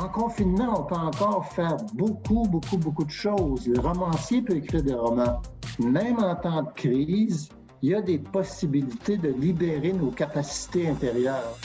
[0.00, 3.66] En confinement, on peut encore faire beaucoup, beaucoup, beaucoup de choses.
[3.66, 5.42] Le romancier peut écrire des romans.
[5.80, 7.48] Même en temps de crise,
[7.82, 11.58] il y a des possibilités de libérer nos capacités intérieures.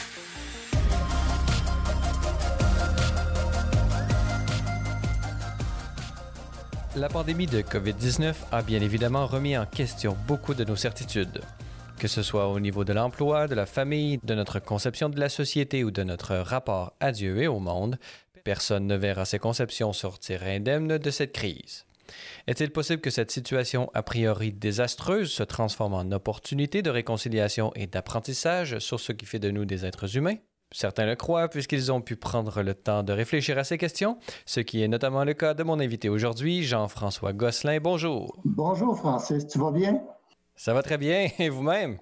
[6.96, 11.42] La pandémie de COVID-19 a bien évidemment remis en question beaucoup de nos certitudes.
[12.00, 15.30] Que ce soit au niveau de l'emploi, de la famille, de notre conception de la
[15.30, 17.98] société ou de notre rapport à Dieu et au monde,
[18.44, 21.86] personne ne verra ces conceptions sortir indemnes de cette crise.
[22.48, 27.88] Est-il possible que cette situation a priori désastreuse se transforme en opportunité de réconciliation et
[27.88, 30.36] d'apprentissage sur ce qui fait de nous des êtres humains?
[30.72, 34.60] Certains le croient puisqu'ils ont pu prendre le temps de réfléchir à ces questions, ce
[34.60, 37.80] qui est notamment le cas de mon invité aujourd'hui, Jean-François Gosselin.
[37.80, 38.36] Bonjour.
[38.44, 40.02] Bonjour Francis, tu vas bien?
[40.56, 42.00] Ça va très bien, et vous-même?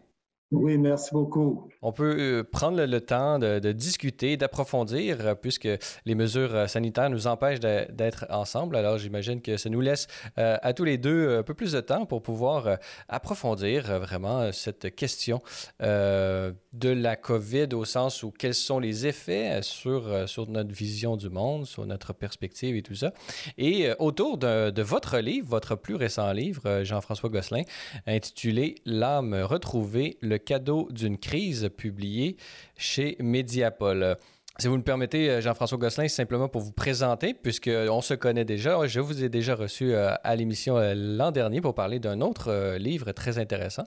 [0.51, 1.69] Oui, merci beaucoup.
[1.81, 5.69] On peut euh, prendre le, temps de, discuter, d'approfondir, euh, puisque
[6.05, 8.75] les mesures euh, sanitaires nous empêchent d'être ensemble.
[8.75, 12.05] Alors, j'imagine que ça nous laisse à tous les deux un peu plus de temps
[12.05, 15.41] pour pouvoir approfondir vraiment cette question
[15.79, 16.53] de
[16.83, 21.65] la COVID au sens où quels sont les effets sur, sur notre vision du monde,
[21.65, 23.13] sur notre perspective et tout ça.
[23.57, 27.63] Et autour de, de votre livre, votre plus récent livre, Jean-François Gosselin,
[28.07, 32.37] intitulé L'âme retrouvée, le cadeau d'une crise, publié
[32.77, 34.17] chez Mediapol.
[34.61, 38.85] Si vous me permettez, euh, Jean-François Gosselin, simplement pour vous présenter, puisqu'on se connaît déjà.
[38.85, 42.75] Je vous ai déjà reçu euh, à l'émission euh, l'an dernier pour parler d'un autre
[42.77, 43.85] livre très intéressant.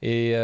[0.00, 0.34] Et,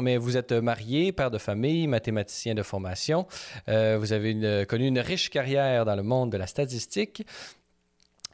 [0.00, 3.26] mais vous êtes marié, père de famille, mathématicien de formation.
[3.66, 7.26] vous avez connu une riche carrière dans le monde de la statistique.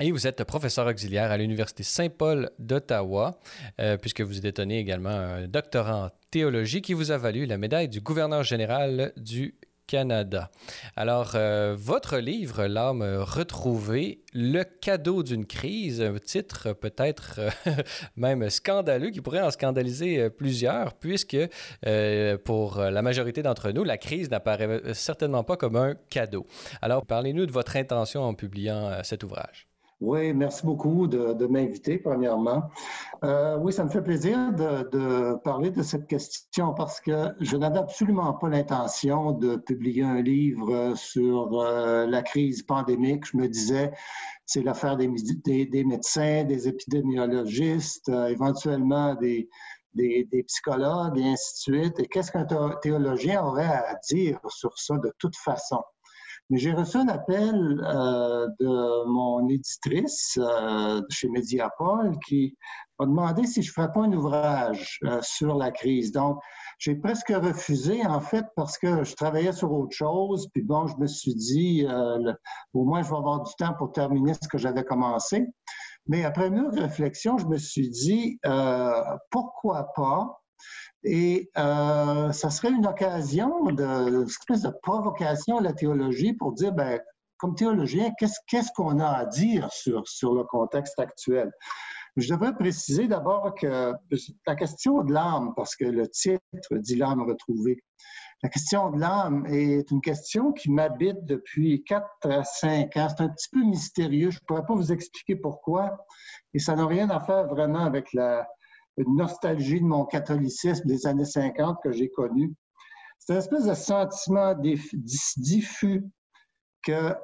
[0.00, 3.38] Et vous êtes professeur auxiliaire à l'Université Saint-Paul d'Ottawa,
[3.80, 7.88] euh, puisque vous détenez également un doctorat en théologie qui vous a valu la médaille
[7.88, 9.54] du gouverneur général du
[9.86, 10.50] Canada.
[10.96, 17.50] Alors, euh, votre livre, L'âme retrouvée, le cadeau d'une crise, un titre peut-être euh,
[18.16, 21.36] même scandaleux qui pourrait en scandaliser plusieurs, puisque
[22.42, 26.48] pour la majorité d'entre nous, la crise n'apparaît certainement pas comme un cadeau.
[26.82, 29.68] Alors, parlez-nous de votre intention en publiant cet ouvrage.
[30.00, 32.64] Oui, merci beaucoup de, m'inviter, premièrement.
[33.22, 37.78] Euh, oui, ça me fait plaisir de, parler de cette question parce que je n'avais
[37.78, 43.24] absolument pas l'intention de publier un livre sur euh, la crise pandémique.
[43.24, 43.92] Je me disais,
[44.46, 45.08] c'est l'affaire des,
[45.84, 49.48] médecins, des épidémiologistes, euh, éventuellement des,
[50.48, 52.00] psychologues et ainsi de suite.
[52.00, 52.46] Et qu'est-ce qu'un
[52.82, 55.80] théologien aurait à dire sur ça de toute façon?
[56.50, 62.56] Mais j'ai reçu un appel euh, de mon éditrice euh, chez Mediapol qui
[62.98, 66.12] m'a demandé si je ferais pas un ouvrage euh, sur la crise.
[66.12, 66.38] Donc,
[66.78, 70.48] j'ai presque refusé, en fait, parce que je travaillais sur autre chose.
[70.52, 71.86] Puis bon, je me suis dit,
[72.74, 75.46] au moins, je vais avoir du temps pour terminer ce que j'avais commencé.
[76.08, 78.38] Mais après une réflexion, je me suis dit,
[79.30, 80.42] pourquoi pas
[81.04, 86.52] et euh, ça serait une occasion, de, une espèce de provocation à la théologie pour
[86.52, 86.98] dire, ben,
[87.36, 91.52] comme théologien, qu'est-ce qu'on a à dire sur, sur le contexte actuel?
[92.16, 93.92] Je devrais préciser d'abord que
[94.46, 96.40] la question de l'âme, parce que le titre
[96.72, 97.82] dit l'âme retrouvée,
[98.42, 103.08] la question de l'âme est une question qui m'habite depuis 4 à 5 ans.
[103.08, 104.30] C'est un petit peu mystérieux.
[104.30, 106.06] Je ne pourrais pas vous expliquer pourquoi.
[106.52, 108.46] Et ça n'a rien à faire vraiment avec la,
[108.96, 112.54] une nostalgie de mon catholicisme des années 50 que j'ai connu.
[113.18, 114.54] C'est une espèce de sentiment
[115.36, 116.04] diffus
[116.82, 117.14] que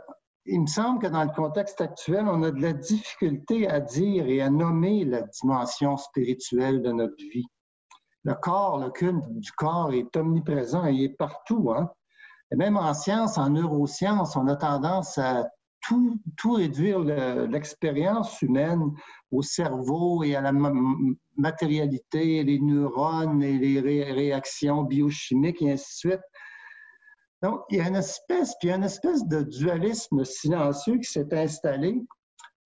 [0.46, 4.26] il me semble que dans le contexte actuel, on a de la difficulté à dire
[4.26, 7.46] et à nommer la dimension spirituelle de notre vie.
[8.24, 11.72] Le corps, le culte du corps est omniprésent et il est partout.
[11.76, 11.90] Hein?
[12.52, 15.48] Et même en science, en neurosciences, on a tendance à
[15.82, 18.92] tout, réduire l'expérience humaine
[19.30, 20.52] au cerveau et à la
[21.36, 23.80] matérialité, les neurones et les
[24.12, 26.24] réactions biochimiques et ainsi de suite.
[27.42, 32.02] Donc, il y a une espèce, puis une espèce de dualisme silencieux qui s'est installé,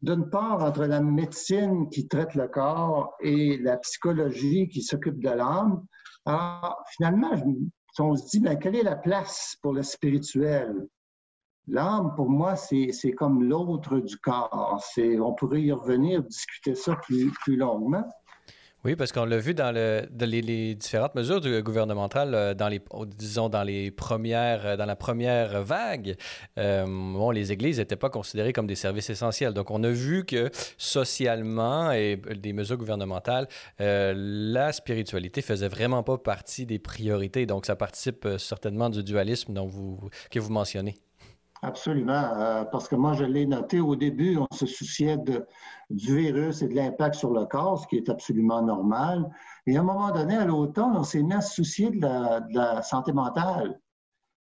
[0.03, 5.31] d'une part entre la médecine qui traite le corps et la psychologie qui s'occupe de
[5.31, 5.87] l'âme.
[6.27, 7.31] Alors, finalement,
[7.99, 10.89] on se dit, ben, quelle est la place pour le spirituel?
[11.67, 14.81] L'âme, pour moi, c'est comme l'autre du corps.
[14.99, 18.05] On pourrait y revenir, discuter ça plus, plus longuement.
[18.85, 22.83] Oui, parce qu'on l'a vu dans, le, les, différentes mesures gouvernementales, euh, dans les,
[23.17, 26.17] disons dans les premières, euh, dans la première vague,
[26.59, 29.55] euh, bon, les églises n'étaient pas considérées comme des services essentiels.
[29.55, 36.19] Donc, on a vu que socialement et des mesures gouvernementales, la spiritualité faisait vraiment pas
[36.19, 37.47] partie des priorités.
[37.47, 39.99] Donc, ça participe certainement du dualisme dont vous,
[40.31, 40.97] que vous mentionnez.
[41.65, 46.69] Absolument, parce que moi, je l'ai noté au début, on se souciait du virus et
[46.69, 49.31] de l'impact sur le corps, ce qui est absolument normal.
[49.67, 52.83] Et à un moment donné, à l'automne, on s'est mis à se soucier de la,
[52.83, 53.81] santé mentale.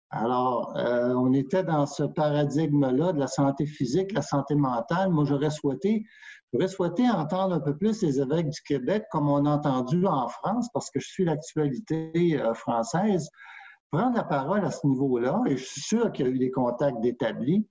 [0.09, 5.09] Alors, euh, on était dans ce paradigme-là de la santé physique, la santé mentale.
[5.09, 6.03] Moi, j'aurais souhaité,
[6.51, 10.27] j'aurais souhaité entendre un peu plus les évêques du Québec, comme on a entendu en
[10.27, 13.29] France, parce que je suis l'actualité euh, française,
[13.95, 15.41] prendre la parole à ce niveau-là.
[15.47, 17.65] Et je suis sûr qu'il y a eu des contacts d'établis.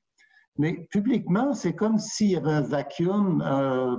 [0.56, 3.42] Mais publiquement, c'est comme s'il y avait un vacuum.
[3.42, 3.96] Euh,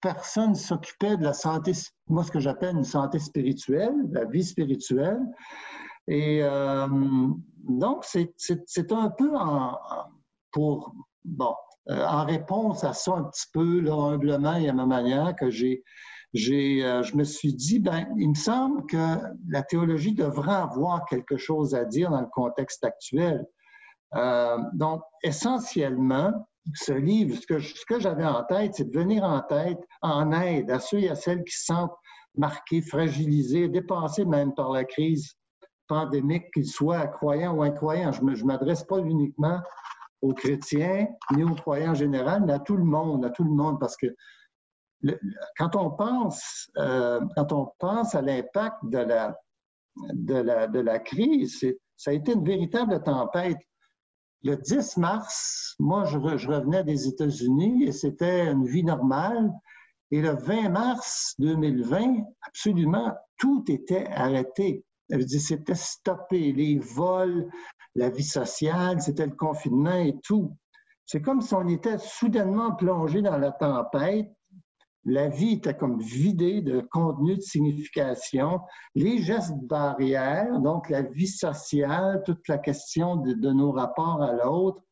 [0.00, 1.72] personne ne s'occupait de la santé,
[2.08, 5.20] moi ce que j'appelle une santé spirituelle, la vie spirituelle.
[6.08, 6.88] Et euh,
[7.68, 9.78] donc, c'est un peu en,
[10.50, 10.94] pour,
[11.24, 11.54] bon,
[11.90, 15.50] euh, en réponse à ça un petit peu, là, humblement et à ma manière, que
[15.50, 15.84] j'ai,
[16.34, 19.16] euh, je me suis dit, ben, il me semble que
[19.48, 23.44] la théologie devrait avoir quelque chose à dire dans le contexte actuel.
[24.74, 26.32] donc, essentiellement,
[26.74, 30.32] ce livre, ce que, ce que j'avais en tête, c'est de venir en tête, en
[30.32, 31.94] aide à ceux et à celles qui se sentent
[32.36, 35.34] marqués, fragilisés, dépassés même par la crise
[35.88, 38.12] pandémique, qu'ils soient croyants ou incroyants.
[38.12, 39.60] Je ne m'adresse pas uniquement
[40.22, 43.50] aux chrétiens ni aux croyants en général, mais à tout le monde, à tout le
[43.50, 44.06] monde, parce que
[45.56, 49.36] quand on pense, euh, quand on pense à l'impact de la,
[50.12, 51.64] de la, de la crise,
[51.96, 53.58] ça a été une véritable tempête
[54.42, 59.52] le 10 mars, moi, je, revenais des États-Unis et c'était une vie normale.
[60.10, 64.84] Et le 20 mars 2020, absolument tout était arrêté.
[65.28, 67.50] C'était stoppé, les vols,
[67.94, 70.56] la vie sociale, c'était le confinement et tout.
[71.04, 74.30] C'est comme si on était soudainement plongé dans la tempête
[75.04, 78.60] la vie était comme vidée de contenu, de signification.
[78.94, 84.82] Les gestes barrières, donc la vie sociale, toute la question de, nos rapports à l'autre,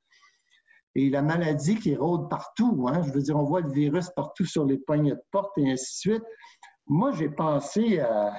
[0.95, 2.87] et la maladie qui rôde partout.
[2.89, 3.03] Hein.
[3.03, 6.09] Je veux dire, on voit le virus partout sur les poignées de porte et ainsi
[6.09, 6.25] de suite.
[6.87, 8.33] Moi, j'ai pensé à,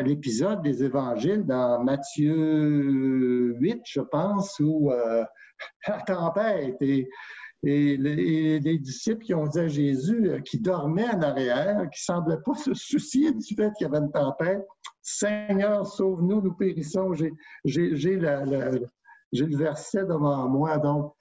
[0.00, 5.24] l'épisode des évangiles dans Matthieu 8, je pense, où euh,
[5.86, 7.08] la tempête et
[7.64, 12.14] et les, disciples qui ont dit à Jésus, euh, qui dormait en arrière, qui ne
[12.14, 14.66] semblaient pas se soucier du fait qu'il y avait une tempête,
[15.00, 17.12] Seigneur, sauve-nous, nous périssons.
[17.12, 17.32] J'ai
[18.16, 20.78] le verset devant moi.
[20.78, 21.14] Donc,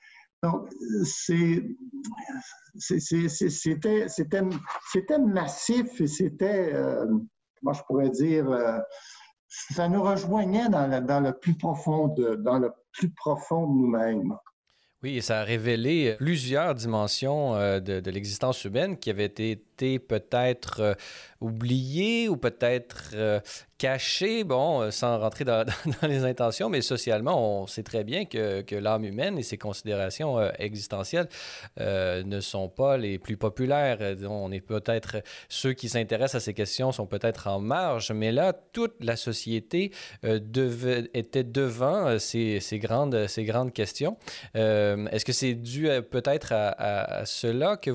[4.91, 7.05] c'était massif et c'était, euh,
[7.61, 8.79] moi je pourrais dire, euh,
[9.47, 12.35] ça nous rejoignait dans le plus profond de
[13.67, 14.35] nous-mêmes.
[15.03, 19.63] Oui, et ça a révélé plusieurs dimensions euh, de, de l'existence humaine qui avaient été
[19.99, 20.93] peut-être euh,
[21.39, 23.39] oubliées ou peut-être euh,
[23.81, 25.65] caché, bon, euh, sans rentrer dans,
[26.07, 30.51] les intentions, mais socialement, on sait très bien que, l'âme humaine et ses considérations euh,
[30.59, 31.27] existentielles
[31.79, 33.97] euh, ne sont pas les plus populaires.
[34.29, 38.53] On est peut-être, ceux qui s'intéressent à ces questions sont peut-être en marge, mais là,
[38.53, 39.91] toute la société
[40.23, 44.15] était devant ces, grandes, questions.
[44.53, 47.89] Est-ce que c'est dû peut-être à, cela que,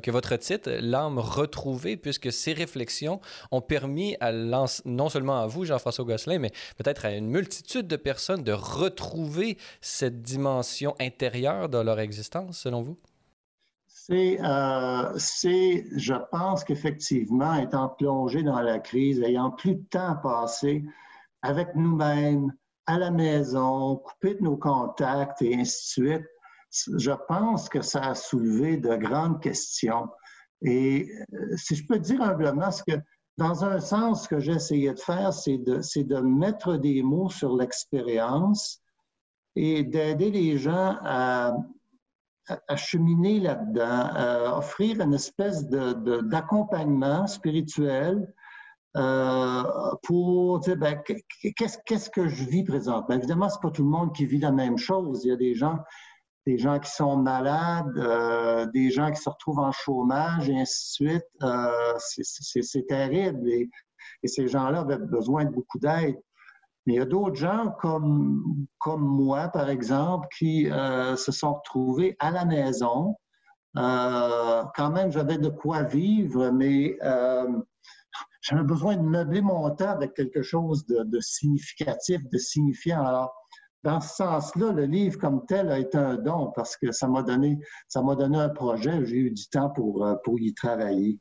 [0.00, 3.20] que votre titre, L'âme retrouvée, puisque ces réflexions
[3.50, 7.96] ont permis à non seulement à vous, Jean-François Gosselin, mais peut-être à une multitude de
[7.96, 12.98] personnes de retrouver cette dimension intérieure de leur existence, selon vous?
[13.86, 20.84] C'est, euh, je pense qu'effectivement, étant plongé dans la crise, ayant plus de temps passé
[21.42, 22.52] avec nous-mêmes,
[22.86, 26.26] à la maison, coupé de nos contacts et ainsi de suite,
[26.98, 30.08] je pense que ça a soulevé de grandes questions.
[30.62, 32.98] Et euh, si je peux dire humblement, ce que
[33.38, 37.56] dans un sens, ce que j'ai essayé de faire, c'est de, mettre des mots sur
[37.56, 38.82] l'expérience
[39.56, 41.56] et d'aider les gens à,
[42.68, 48.30] à cheminer là-dedans, offrir une espèce d'accompagnement spirituel
[48.96, 49.62] euh,
[50.02, 53.14] pour dire ben, qu'est-ce que je vis présentement?
[53.14, 55.24] Évidemment, c'est pas tout le monde qui vit la même chose.
[55.24, 55.78] Il y a des gens
[56.50, 61.04] des gens qui sont malades, euh, des gens qui se retrouvent en chômage et ainsi
[61.04, 61.26] de suite.
[61.42, 63.70] Euh, c'est terrible et,
[64.24, 66.20] ces gens-là avaient besoin de beaucoup d'aide.
[66.86, 71.54] Mais il y a d'autres gens comme, comme moi, par exemple, qui euh, se sont
[71.54, 73.16] retrouvés à la maison.
[73.74, 76.98] quand même, j'avais de quoi vivre, mais
[78.42, 83.04] j'avais besoin de meubler mon temps avec quelque chose de, de significatif, de signifiant.
[83.04, 83.39] Alors,
[83.82, 87.22] dans ce sens-là, le livre comme tel a été un don parce que ça m'a
[87.22, 87.58] donné,
[87.88, 89.04] ça m'a donné un projet.
[89.06, 91.18] J'ai eu du temps pour, euh, pour y travailler.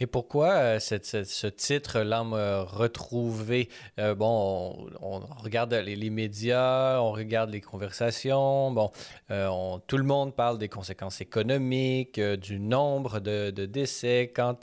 [0.00, 3.68] Et pourquoi euh, ce titre, L'âme retrouvée?
[3.98, 8.92] Euh, bon, on, regarde les, médias, on regarde les conversations, bon,
[9.32, 9.48] euh,
[9.88, 14.56] tout le monde parle des conséquences économiques, du nombre de, décès, quand,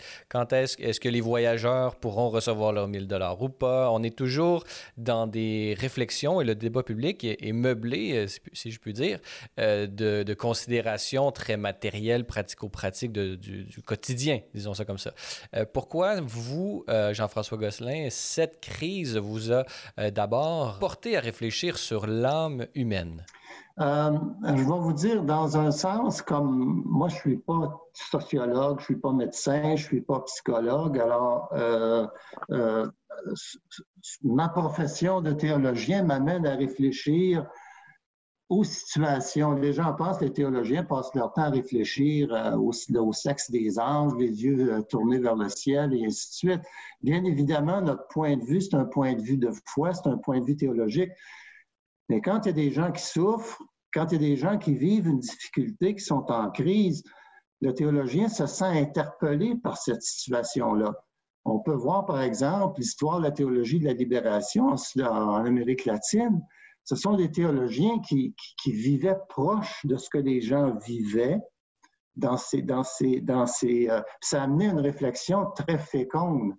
[0.54, 3.92] est-ce est que les voyageurs pourront recevoir leurs 1000 dollars ou pas?
[3.92, 4.63] On est toujours
[4.96, 9.20] dans des réflexions et le débat public est, meublé, si je puis dire,
[9.58, 9.88] de,
[10.24, 15.13] de considérations très matérielles, pratico-pratiques du, du quotidien, disons ça comme ça.
[15.55, 19.65] Euh, pourquoi vous, euh, Jean-François Gosselin, cette crise vous a
[20.00, 23.25] euh, d'abord porté à réfléchir sur l'âme humaine?
[23.77, 28.84] je vais vous dire, dans un sens, comme moi, je ne suis pas sociologue, je
[28.84, 31.53] ne suis pas médecin, je ne suis pas psychologue, alors
[34.24, 37.46] ma profession de théologien m'amène à réfléchir
[38.50, 39.54] aux situations.
[39.54, 44.14] Les gens pensent, les théologiens passent leur temps à réfléchir euh, au, sexe des anges,
[44.18, 46.62] les yeux euh, tournés vers le ciel et ainsi de suite.
[47.02, 50.18] Bien évidemment, notre point de vue, c'est un point de vue de foi, c'est un
[50.18, 51.12] point de vue théologique.
[52.10, 53.62] Mais quand il y a des gens qui souffrent,
[53.94, 57.04] quand il y a des gens qui vivent une difficulté, qui sont en crise,
[57.62, 60.94] le théologien se sent interpellé par cette situation-là.
[61.46, 66.42] On peut voir, par exemple, l'histoire de la théologie de la libération en Amérique latine
[66.86, 68.34] ce sont des théologiens qui,
[68.65, 71.39] vivaient proche de ce que les gens vivaient
[72.15, 72.84] dans ces, dans
[73.63, 76.54] euh, ça a amené une réflexion très féconde.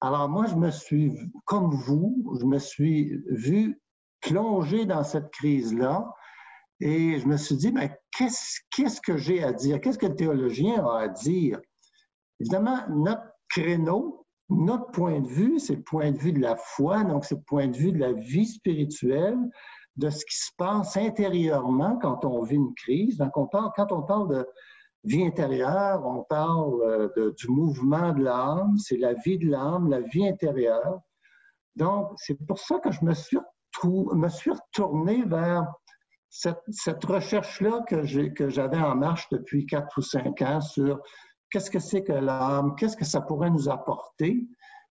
[0.00, 1.12] Alors moi, je me suis,
[1.46, 3.80] comme vous, je me suis vu
[4.20, 6.12] plonger dans cette crise-là
[6.80, 9.80] et je me suis dit, mais qu'est-ce, qu'est-ce que j'ai à dire?
[9.80, 11.60] Qu'est-ce que le théologien a à dire?
[12.40, 14.21] Évidemment, notre créneau,
[14.56, 17.42] notre point de vue, c'est le point de vue de la foi, donc c'est le
[17.42, 19.38] point de vue de la vie spirituelle,
[19.96, 23.18] de ce qui se passe intérieurement quand on vit une crise.
[23.18, 24.48] Donc, quand on parle de
[25.04, 30.00] vie intérieure, on parle euh, du mouvement de l'âme, c'est la vie de l'âme, la
[30.00, 31.00] vie intérieure.
[31.76, 33.38] Donc, c'est pour ça que je me suis,
[33.84, 35.66] me suis retourné vers
[36.30, 41.00] cette, cette recherche-là que j'avais en marche depuis quatre ou cinq ans sur
[41.52, 44.46] qu'est-ce que c'est que l'âme, qu'est-ce que ça pourrait nous apporter?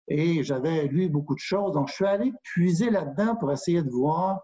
[0.08, 3.90] Et j'avais lu beaucoup de choses, donc je suis allé puiser là-dedans pour essayer de
[3.90, 4.42] voir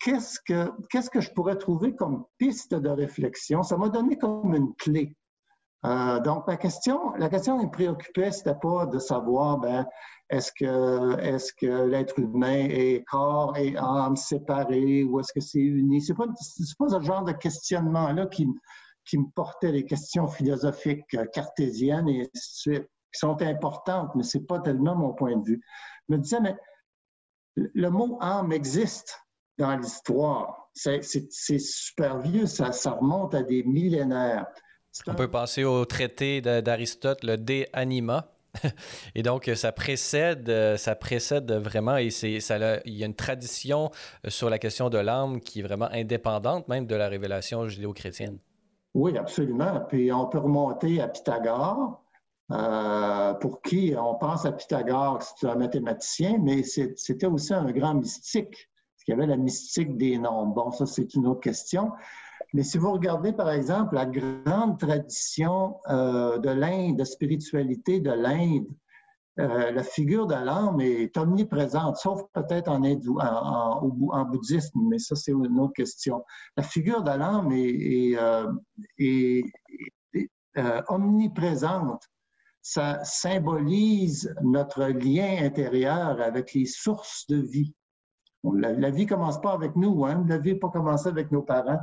[0.00, 0.70] qu'est-ce que,
[1.08, 3.62] que je pourrais trouver comme piste de réflexion.
[3.62, 5.16] Ça m'a donné comme une clé.
[5.84, 9.86] Euh, donc, la question, la question qui me préoccupait, c'était pas de savoir, ben,
[10.30, 15.60] est-ce que, est-ce que l'être humain est corps et âme séparés ou est-ce que c'est
[15.60, 16.04] uni?
[16.16, 18.48] Pas, c'est pas ce genre de questionnement-là qui,
[19.06, 24.10] qui me portaient les questions philosophiques euh, cartésiennes et ainsi de suite, qui sont importantes,
[24.14, 25.60] mais ce n'est pas tellement mon point de vue.
[26.08, 26.56] Je me disais, mais
[27.56, 29.18] le mot âme existe
[29.58, 30.68] dans l'histoire.
[30.74, 31.00] C'est
[31.58, 34.46] super vieux, ça, ça remonte à des millénaires.
[35.06, 38.32] On peut passer au traité d'Aristote, le De Anima.
[39.14, 43.90] Et donc, ça précède, ça précède vraiment, et ça, il y a une tradition
[44.24, 48.38] euh, sur la question de l'âme qui est vraiment indépendante même de la révélation judéo-chrétienne.
[48.96, 49.80] Oui, absolument.
[49.90, 52.02] Puis on peut remonter à Pythagore,
[52.50, 57.92] euh, pour qui on pense à Pythagore, c'est un mathématicien, mais c'était aussi un grand
[57.92, 60.54] mystique, parce qu'il y avait la mystique des nombres.
[60.54, 61.92] Bon, ça, c'est une autre question.
[62.54, 68.12] Mais si vous regardez, par exemple, la grande tradition euh, de l'Inde, de spiritualité de
[68.12, 68.66] l'Inde,
[69.38, 75.60] euh, la figure de l'âme est omniprésente, sauf peut-être en, bouddhisme, mais ça, c'est une
[75.60, 76.24] autre question.
[76.56, 78.50] La figure de l'âme est, euh,
[80.56, 82.02] euh, omniprésente.
[82.62, 87.74] Ça symbolise notre lien intérieur avec les sources de vie.
[88.42, 90.24] La, vie ne commence pas avec nous, hein?
[90.28, 91.80] la vie n'a pas commencé avec nos parents.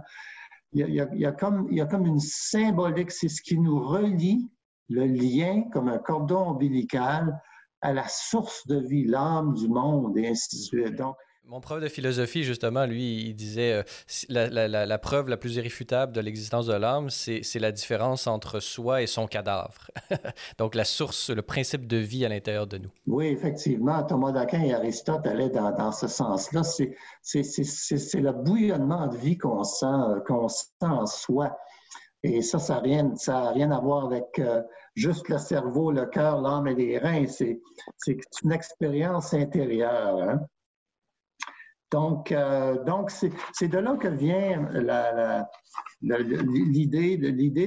[0.71, 4.49] Il y a comme une symbolique, c'est ce qui nous relie
[4.89, 7.41] le lien comme un cordon ombilical
[7.81, 10.95] à la source de vie, l'âme du monde, et ainsi de suite.
[10.95, 13.83] Donc, mon prof de philosophie, justement, lui, il disait euh,
[14.29, 19.07] la, preuve la plus irréfutable de l'existence de l'âme, c'est la différence entre soi et
[19.07, 19.91] son cadavre.
[20.57, 22.91] Donc, la source, le principe de vie à l'intérieur de nous.
[23.07, 24.03] Oui, effectivement.
[24.03, 26.63] Thomas d'Aquin et Aristote allaient dans, dans ce sens-là.
[26.63, 26.95] C'est
[27.33, 31.57] le bouillonnement de vie qu'on sent, euh, qu'on sent en soi.
[32.23, 34.61] Et ça, ça n'a rien, rien à voir avec euh,
[34.95, 37.25] juste le cerveau, le cœur, l'âme et les reins.
[37.27, 37.59] C'est
[38.43, 40.21] une expérience intérieure.
[40.21, 40.39] Hein.
[41.91, 44.67] Donc, euh, donc c'est de là que vient
[46.01, 47.17] l'idée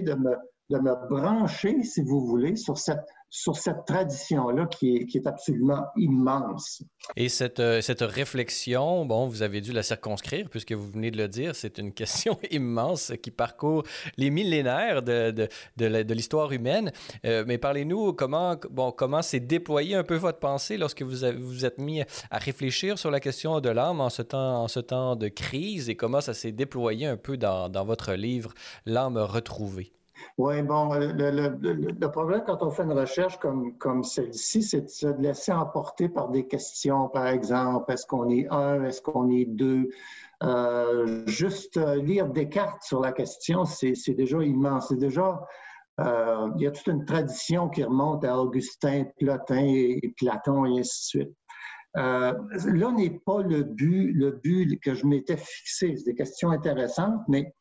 [0.01, 0.35] de, me,
[0.71, 6.83] de me brancher, si vous voulez, sur cette, sur cette tradition-là qui est, absolument immense.
[7.17, 11.17] Et cette, euh, cette réflexion, bon, vous avez dû la circonscrire puisque vous venez de
[11.17, 13.83] le dire, c'est une question immense qui parcourt
[14.17, 16.93] les millénaires de, de, de l'histoire humaine.
[17.25, 21.65] Euh, mais parlez-nous comment, bon, comment s'est déployé un peu votre pensée lorsque vous vous
[21.65, 25.17] êtes mis à réfléchir sur la question de l'âme en ce temps, en ce temps
[25.17, 28.55] de crise et comment ça s'est déployé un peu dans, dans votre livre
[28.85, 29.93] L'âme retrouvée?
[30.39, 35.07] Oui, bon, le, problème quand on fait une recherche comme, comme celle-ci, c'est de se
[35.21, 39.89] laisser emporter par des questions, par exemple, est-ce qu'on est un, est-ce qu'on est deux?
[40.43, 44.89] Euh, juste lire Descartes sur la question, c'est déjà immense.
[44.89, 45.41] C'est déjà,
[46.01, 50.81] euh, il y a toute une tradition qui remonte à Augustin, Plotin et, Platon et
[50.81, 51.37] ainsi de suite.
[51.97, 52.35] Euh,
[52.67, 55.95] là n'est pas le but, le but que je m'étais fixé.
[55.97, 57.55] C'est des questions intéressantes, mais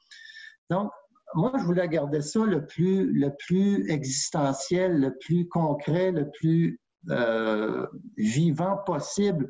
[0.69, 0.91] donc,
[1.35, 7.85] moi, je voulais garder ça le plus, existentiel, le plus concret, le plus euh,
[8.17, 9.47] vivant possible.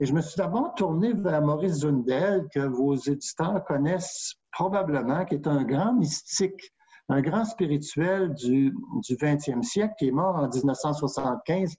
[0.00, 5.36] Et je me suis d'abord tourné vers Maurice Zundel, que vos éditeurs connaissent probablement, qui
[5.36, 6.72] est un grand mystique,
[7.08, 8.74] un grand spirituel du,
[9.06, 11.74] du 20e siècle, qui est mort en 1975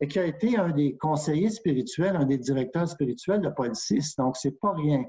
[0.00, 4.14] et qui a été un des conseillers spirituels, un des directeurs spirituels de Paul VI.
[4.16, 5.04] Donc, c'est pas rien.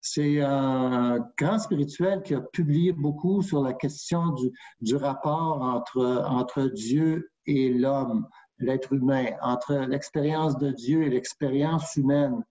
[0.00, 4.34] C'est un grand spirituel qui a publié beaucoup sur la question
[4.80, 8.28] du, rapport entre, entre Dieu et l'homme,
[8.58, 12.44] l'être humain, entre l'expérience de Dieu et l'expérience humaine.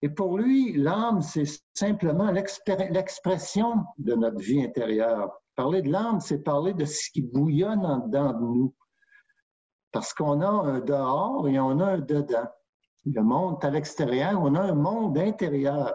[0.00, 1.44] Et pour lui, l'âme, c'est
[1.74, 5.32] simplement l'expression de notre vie intérieure.
[5.56, 8.74] Parler de l'âme, c'est parler de ce qui bouillonne en dedans de nous.
[9.92, 12.48] Parce qu'on a un dehors et on a un dedans.
[13.06, 15.94] Le monde est à l'extérieur, on a un monde intérieur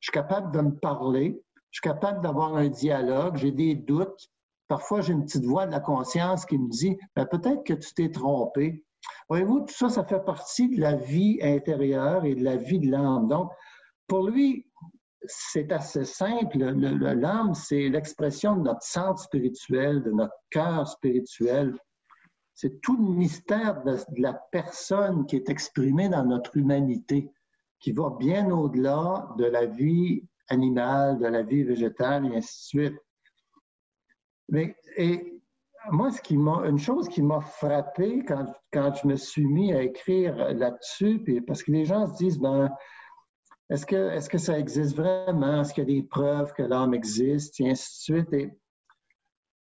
[0.00, 4.28] je suis capable de me parler, je suis capable d'avoir un dialogue, j'ai des doutes.
[4.68, 7.94] Parfois, j'ai une petite voix de la conscience qui me dit ben, peut-être que tu
[7.94, 8.84] t'es trompé.
[9.28, 12.90] Voyez-vous, tout ça, ça fait partie de la vie intérieure et de la vie de
[12.90, 13.28] l'âme.
[13.28, 13.50] Donc,
[14.06, 14.66] pour lui,
[15.26, 16.58] c'est assez simple.
[16.58, 21.74] L'âme, c'est l'expression de notre centre spirituel, de notre cœur spirituel.
[22.54, 27.30] C'est tout le mystère de, la personne qui est exprimé dans notre humanité
[27.80, 32.82] qui va bien au-delà de la vie animale, de la vie végétale, et ainsi de
[32.82, 32.98] suite.
[34.48, 35.40] Mais, et
[35.90, 41.22] moi, qui une chose qui m'a frappé quand, je me suis mis à écrire là-dessus,
[41.46, 42.70] parce que les gens se disent, ben,
[43.70, 45.60] est-ce que, ça existe vraiment?
[45.60, 47.60] Est-ce qu'il y a des preuves que l'âme existe?
[47.60, 48.52] Et ainsi de suite.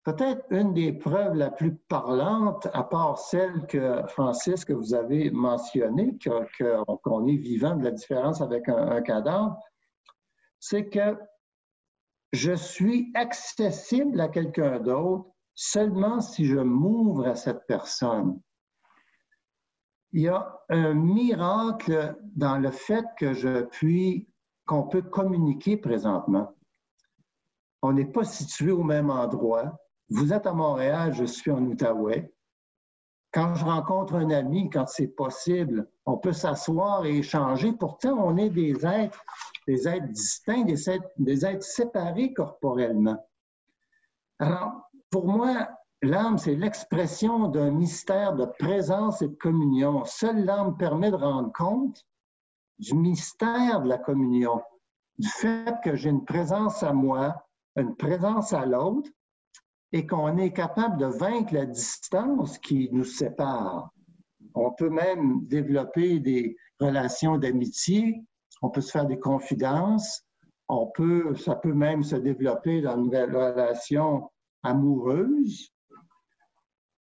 [0.07, 5.33] Peut-être une des preuves la plus parlantes, à part celle que Francis, que vous avez
[5.33, 6.16] mentionnée,
[7.03, 9.59] qu'on est vivant de la différence avec un, cadavre,
[10.61, 11.19] c'est que
[12.33, 18.40] je suis accessible à quelqu'un d'autre seulement si je m'ouvre à cette personne.
[20.12, 24.29] Il y a un miracle dans le fait que je puis,
[24.66, 26.55] qu'on peut communiquer présentement.
[27.83, 29.77] On n'est pas situé au même endroit
[30.09, 32.33] vous êtes à Montréal, je suis en Outaouais.
[33.33, 37.73] Quand je rencontre un ami, quand c'est possible, on peut s'asseoir et échanger.
[37.73, 39.23] Pourtant, on est des êtres,
[39.66, 43.19] des êtres distincts, des êtres, des êtres séparés corporellement.
[44.38, 45.69] Alors, pour moi,
[46.03, 50.05] l'âme, c'est l'expression d'un mystère de présence et de communion.
[50.05, 52.07] Seule l'âme permet de rendre compte
[52.79, 54.62] du mystère de la communion,
[55.19, 57.35] du fait que j'ai une présence à moi,
[57.77, 59.11] une présence à l'autre,
[59.92, 63.90] et qu'on est capable de vaincre la distance qui nous sépare.
[64.55, 68.22] On peut même développer des relations d'amitié,
[68.62, 70.22] on peut se faire des confidences,
[70.68, 74.31] on peut, ça peut même se développer dans une relation
[74.62, 75.70] amoureuse.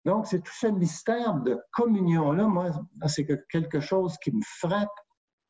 [0.05, 2.71] Donc, c'est tout ce mystère de communion-là, moi,
[3.07, 4.89] c'est quelque chose qui me frappe,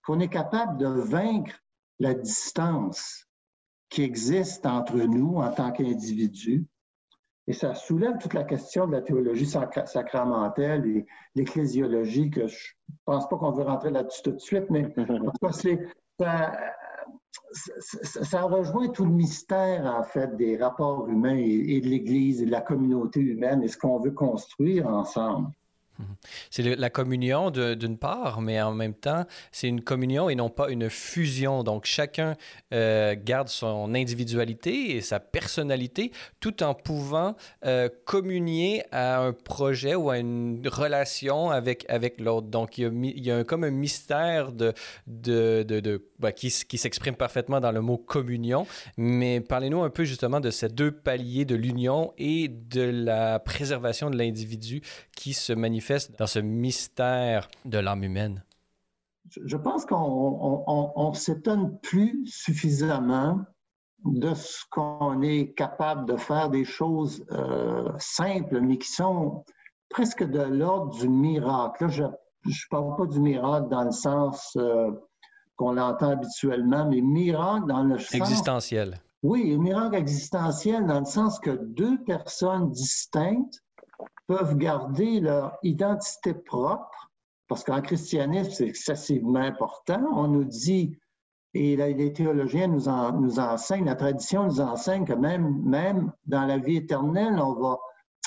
[0.03, 1.55] qu'on est capable de vaincre
[1.99, 3.27] la distance
[3.91, 6.67] qui existe entre nous en tant qu'individus
[7.49, 12.95] et ça soulève toute la question de la théologie sacramentelle et l'ecclésiologie, que je ne
[13.07, 16.53] pense pas qu'on veut rentrer là-dessus tout de suite, mais en tout cas,
[18.03, 22.51] ça, rejoint tout le mystère, en fait, des rapports humains et de l'Église et de
[22.51, 25.49] la communauté humaine et ce qu'on veut construire ensemble.
[26.51, 30.71] C'est la communion d'une part, mais en même temps, c'est une communion et non pas
[30.71, 31.63] une fusion.
[31.63, 32.37] Donc, chacun
[32.73, 39.95] euh, garde son individualité et sa personnalité tout en pouvant euh, communier à un projet
[39.95, 42.49] ou à une relation avec, avec l'autre.
[42.49, 44.73] Donc, il y a, a comme un mystère de,
[45.07, 50.41] de, de bah, qui, s'exprime parfaitement dans le mot communion, mais parlez-nous un peu justement
[50.41, 54.83] de ces deux paliers de l'union et de la préservation de l'individu
[55.17, 58.45] qui se manifeste dans ce mystère de l'âme humaine.
[59.45, 63.45] Je pense qu'on ne s'étonne plus suffisamment
[64.05, 69.45] de ce qu'on est capable de faire, des choses euh, simples, mais qui sont
[69.89, 71.85] presque de l'ordre du miracle.
[71.85, 74.91] Là, je ne parle pas du miracle dans le sens euh,
[75.59, 78.15] qu'on l'entend habituellement, mais miracle dans le sens...
[78.15, 78.99] Existentiel.
[79.23, 83.63] Oui, miracle existentiel dans le sens que deux personnes distinctes
[84.27, 87.11] peuvent garder leur identité propre,
[87.49, 90.01] parce qu'en christianisme, c'est excessivement important.
[90.15, 90.97] On nous dit
[91.55, 92.85] et les théologiens nous,
[93.21, 97.79] nous enseignent, la tradition nous enseigne que même, même dans la vie éternelle, on va,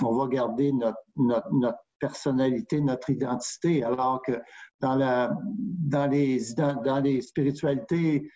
[0.03, 4.33] on va garder notre, notre, personnalité, notre identité, alors que
[4.81, 8.29] dans, la, dans, les, dans, les spiritualités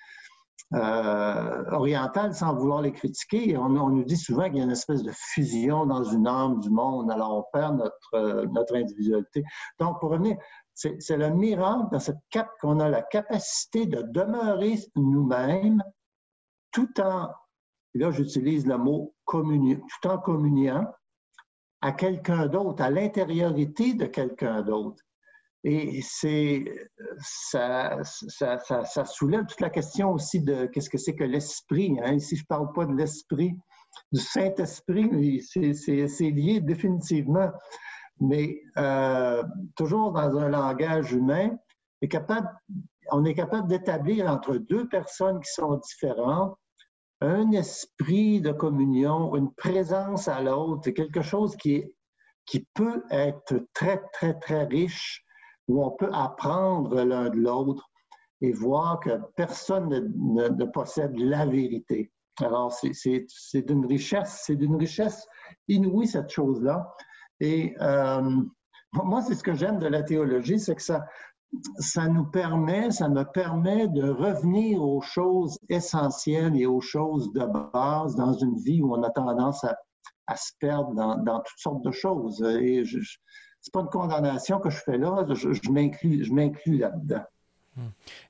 [0.73, 5.03] euh, orientales, sans vouloir les critiquer, on, nous dit souvent qu'il y a une espèce
[5.03, 9.43] de fusion dans une âme du monde, alors on perd notre, notre individualité.
[9.79, 10.37] Donc, pour revenir,
[10.73, 15.81] c'est le miracle dans cette cap qu'on a la capacité de demeurer nous-mêmes
[16.71, 17.29] tout en,
[17.93, 20.85] là j'utilise le mot communion, tout en communiant
[21.85, 25.03] à quelqu'un d'autre, à l'intériorité de quelqu'un d'autre.
[25.63, 26.65] Et c'est
[27.19, 31.97] ça, ça, soulève toute la question aussi de qu'est-ce que c'est que l'esprit.
[32.03, 32.13] Hein?
[32.13, 33.55] Ici, je ne parle pas de l'esprit,
[34.11, 37.51] du Saint-Esprit, c'est lié définitivement
[38.19, 39.43] mais euh,
[39.75, 41.51] toujours dans un langage humain,
[43.11, 46.55] on est capable d'établir entre deux personnes qui sont différentes
[47.25, 51.83] un esprit de communion, une présence à l'autre, quelque chose qui,
[52.45, 55.23] qui peut être très, très, très riche,
[55.67, 57.89] où on peut apprendre l'un de l'autre
[58.41, 62.11] et voir que personne ne, ne, possède la vérité.
[62.39, 65.25] Alors, c'est d'une richesse, c'est d'une richesse
[65.67, 66.93] inouïe, cette chose-là.
[67.39, 68.41] Et euh,
[68.93, 71.05] moi, c'est ce que j'aime de la théologie, c'est que ça,
[71.79, 77.45] ça nous permet, ça me permet de revenir aux choses essentielles et aux choses de
[77.45, 81.91] base dans une vie où on a tendance à, se perdre dans, toutes sortes de
[81.91, 82.41] choses.
[82.41, 83.17] Et je, je
[83.65, 87.23] c'est pas une condamnation que je fais là, je m'inclus là-dedans.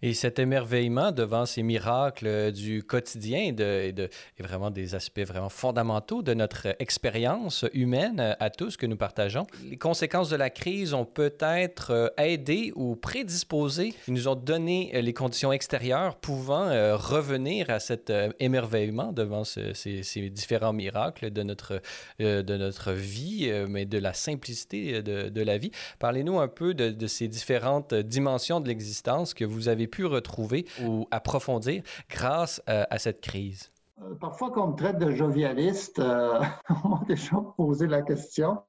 [0.02, 5.50] Et cet émerveillement devant ces miracles du quotidien de, de, et vraiment des aspects vraiment
[5.50, 9.46] fondamentaux de notre expérience humaine à tous que nous partageons.
[9.70, 15.02] Les conséquences de la crise ont peut-être euh, aidé ou prédisposé, ils nous ont donné
[15.02, 21.30] les conditions extérieures pouvant euh, revenir à cet euh, émerveillement devant ces, ces, différents miracles
[21.30, 21.82] de notre,
[22.20, 25.72] de notre vie, mais de la simplicité de, de la vie.
[26.00, 30.66] Parlez-nous un peu de, de ces différentes dimensions de l'existence que vous avez pu retrouver
[30.84, 33.72] ou approfondir grâce euh, à cette crise?
[34.02, 36.40] Euh, parfois, quand on me traite de jovialiste, euh,
[36.84, 38.60] on m'a déjà posé la question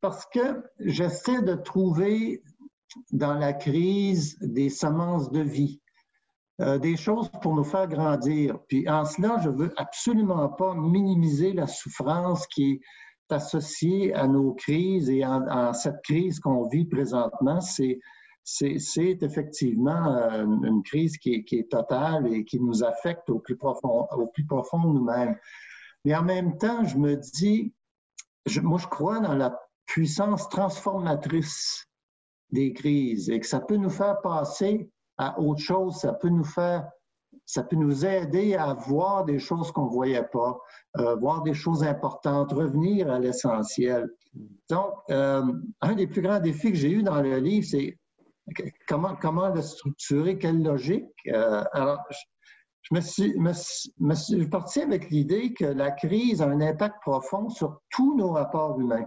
[0.00, 2.42] parce que j'essaie de trouver
[3.12, 5.80] dans la crise des semences de vie,
[6.58, 8.58] des choses pour nous faire grandir.
[8.68, 12.80] Puis en cela, je veux absolument pas minimiser la souffrance qui est
[13.32, 17.60] associée à nos crises et à cette crise qu'on vit présentement.
[17.60, 17.98] C'est
[18.44, 24.06] c'est effectivement euh, une crise qui est, totale et qui nous affecte au plus profond,
[24.12, 25.36] au plus profond de nous-mêmes.
[26.04, 27.72] Mais en même temps, je me dis,
[28.62, 31.86] moi, je crois dans la puissance transformatrice
[32.50, 36.44] des crises et que ça peut nous faire passer à autre chose, ça peut nous
[36.44, 36.88] faire,
[37.46, 40.58] ça peut nous aider à voir des choses qu'on ne voyait pas,
[40.98, 44.10] euh, voir des choses importantes, revenir à l'essentiel.
[44.68, 45.44] Donc, euh,
[45.80, 47.98] un des plus grands défis que j'ai eu dans le livre, c'est
[48.88, 51.08] comment, comment le structurer, quelle logique?
[51.28, 52.00] Euh, alors,
[52.82, 58.16] je, me, suis, parti avec l'idée que la crise a un impact profond sur tous
[58.16, 59.06] nos rapports humains.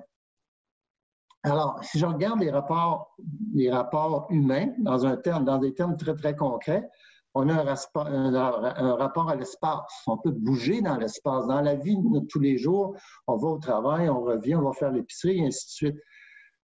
[1.43, 3.15] Alors, si je regarde les rapports,
[3.53, 6.89] les rapports humains dans, un terme, dans des termes très, très concrets,
[7.35, 10.03] on a un, un rapport à l'espace.
[10.07, 11.45] On peut bouger dans l'espace.
[11.47, 12.95] Dans la vie de tous les jours,
[13.27, 16.03] on va au travail, on revient, on va faire l'épicerie, et ainsi de suite.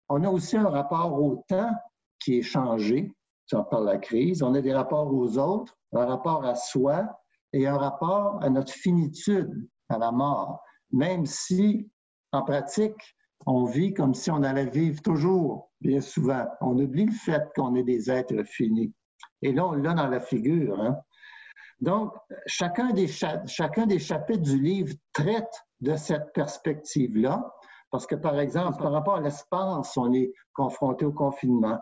[0.10, 1.72] On a aussi un rapport au temps
[2.20, 3.14] qui est changé
[3.58, 4.44] par la crise.
[4.44, 7.20] On a des rapports aux autres, un rapport à soi
[7.54, 10.62] et un rapport à notre finitude, à la mort.
[10.92, 11.90] Même si,
[12.32, 16.46] en pratique, on vit comme si on allait vivre toujours, bien souvent.
[16.62, 18.94] On oublie le fait qu'on est des êtres finis.
[19.42, 20.80] Et là, on l'a dans la figure.
[20.80, 20.98] Hein.
[21.80, 22.14] Donc,
[22.46, 27.50] chacun des, chacun des chapitres du livre traite de cette perspective-là,
[27.90, 31.80] parce que, par exemple, par rapport à l'espace, on est confronté au confinement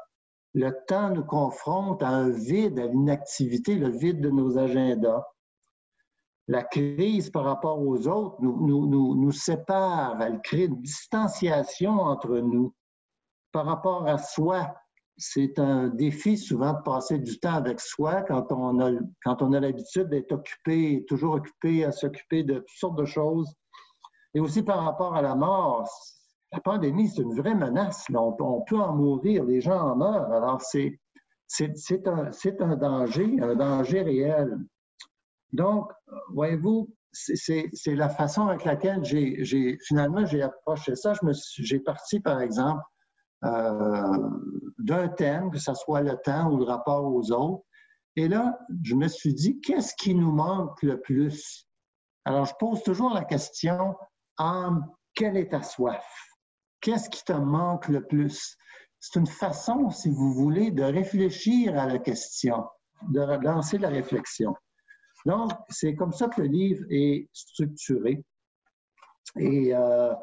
[0.58, 5.24] Le temps nous confronte à un vide, à l'inactivité, le vide de nos agendas.
[6.48, 12.74] La crise par rapport aux autres nous, nous, sépare, elle crée une distanciation entre nous
[13.52, 14.74] par rapport à soi.
[15.16, 19.54] C'est un défi souvent de passer du temps avec soi quand on a, quand on
[19.54, 23.54] a l'habitude d'être occupé, toujours occupé à s'occuper de toutes sortes de choses.
[24.34, 25.88] Et aussi par rapport à la mort,
[26.52, 28.06] la pandémie, c'est une vraie menace.
[28.14, 30.32] On, peut en mourir, les gens en meurent.
[30.32, 31.00] Alors, c'est,
[32.08, 34.58] un danger, un danger réel.
[35.52, 35.92] Donc,
[36.34, 41.14] voyez-vous, c'est la façon avec laquelle j'ai finalement j'ai approché ça.
[41.58, 42.82] J'ai parti, par exemple,
[43.44, 44.30] euh,
[44.80, 47.64] d'un thème, que ce soit le temps ou le rapport aux autres.
[48.16, 51.68] Et là, je me suis dit, qu'est-ce qui nous manque le plus?
[52.26, 53.96] Alors, je pose toujours la question,
[54.38, 56.27] âme, quelle est ta soif?
[56.82, 58.58] Qu'est-ce qui te manque le plus?
[59.00, 62.66] C'est une façon, si vous voulez, de réfléchir à la question,
[63.10, 64.56] de lancer la réflexion.
[65.26, 68.24] Donc, c'est comme ça que le livre est structuré.
[69.38, 70.14] Et euh,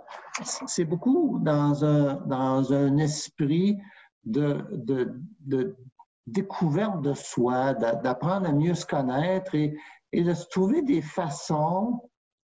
[0.66, 3.78] c'est beaucoup dans un, dans un esprit
[4.24, 5.76] de, de,
[6.26, 9.76] découverte de soi, d'apprendre à mieux se connaître et,
[10.12, 12.00] et, de se trouver des façons,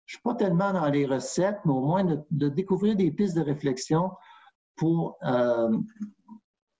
[0.08, 3.36] je ne suis pas tellement dans les recettes, mais au moins de, découvrir des pistes
[3.36, 4.10] de réflexion
[4.74, 5.76] pour, euh,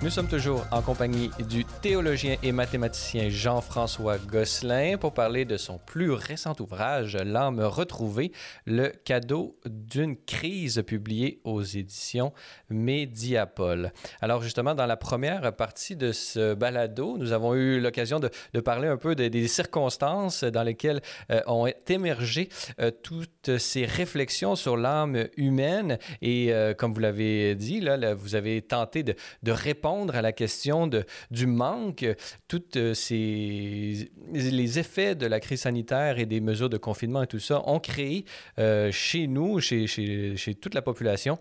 [0.00, 5.78] Nous sommes toujours en compagnie du théologien et mathématicien Jean-François Gosselin pour parler de son
[5.78, 8.30] plus récent ouvrage, L'âme retrouvée,
[8.64, 12.32] le cadeau d'une crise publié aux éditions
[12.70, 13.92] Médiapole.
[14.20, 18.86] Alors justement, dans la première partie de ce balado, nous avons eu l'occasion de, parler
[18.86, 21.00] un peu des circonstances dans lesquelles
[21.32, 27.56] euh, ont émergé euh, toutes ces réflexions sur l'âme humaine et euh, comme vous l'avez
[27.56, 32.06] dit, là, vous avez tenté de, de répondre à la question de, du manque,
[32.46, 37.26] tous euh, ces, les effets de la crise sanitaire et des mesures de confinement et
[37.26, 38.24] tout ça ont créé
[38.58, 41.38] euh, chez nous, chez, chez, chez toute la population,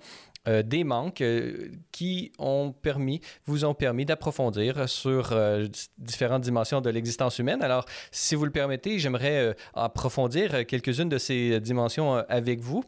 [0.48, 6.80] euh, des manques euh, qui ont permis, vous ont permis d'approfondir sur euh, différentes dimensions
[6.80, 7.62] de l'existence humaine.
[7.62, 12.84] Alors, si vous le permettez, j'aimerais approfondir quelques-unes de ces dimensions avec vous.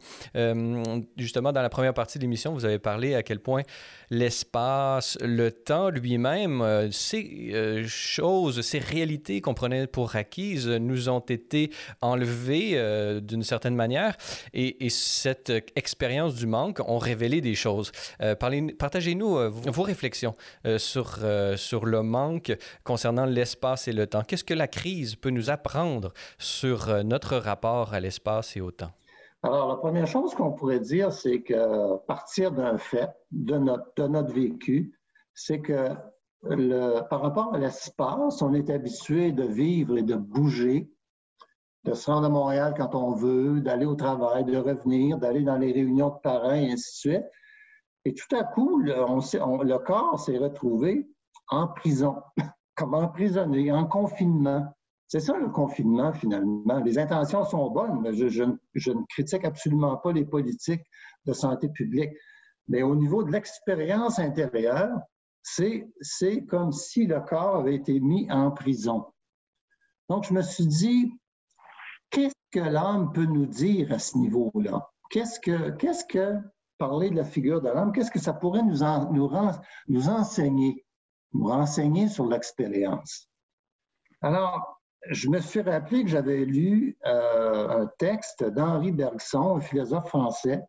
[1.16, 3.62] justement, dans la première partie de l'émission, vous avez parlé à quel point
[4.10, 11.70] l'espace, le temps lui-même, ces choses, ces réalités qu'on prenait pour acquises nous ont été
[12.00, 14.16] enlevées d'une certaine manière.
[14.52, 17.92] Et, et cette expérience du manque ont révélé des choses.
[18.20, 20.34] Euh, partagez-nous euh, vos, réflexions
[20.66, 21.18] euh, sur,
[21.56, 24.22] sur le manque concernant l'espace et le temps.
[24.22, 28.92] Qu'est-ce que la crise peut nous apprendre sur notre rapport à l'espace et au temps?
[29.42, 34.06] Alors, la première chose qu'on pourrait dire, c'est que partir d'un fait, de notre, de
[34.06, 34.92] notre vécu,
[35.34, 35.88] c'est que
[37.08, 40.90] par rapport à l'espace, on est habitué de vivre et de bouger,
[41.84, 45.56] de se rendre à Montréal quand on veut, d'aller au travail, de revenir, d'aller dans
[45.56, 47.24] les réunions de parents et ainsi de suite.
[48.04, 51.08] Et tout à coup, le, corps s'est retrouvé
[51.48, 52.22] en prison,
[52.74, 54.74] comme emprisonné, en confinement.
[55.08, 56.78] C'est ça le confinement, finalement.
[56.80, 58.12] Les intentions sont bonnes.
[58.12, 58.44] Je, je,
[58.92, 60.84] ne critique absolument pas les politiques
[61.26, 62.12] de santé publique.
[62.68, 64.96] Mais au niveau de l'expérience intérieure,
[65.42, 69.06] c'est comme si le corps avait été mis en prison.
[70.08, 71.12] Donc, je me suis dit,
[72.10, 74.88] qu'est-ce que l'âme peut nous dire à ce niveau-là?
[75.10, 76.36] Qu'est-ce que, qu'est-ce que
[76.80, 78.78] parler de la figure de l'âme, qu'est-ce que ça pourrait nous,
[79.12, 80.84] nous, enseigner,
[81.34, 83.28] nous renseigner sur l'expérience?
[84.22, 90.08] Alors, je me suis rappelé que j'avais lu euh, un texte d'Henri Bergson, un philosophe
[90.08, 90.62] français,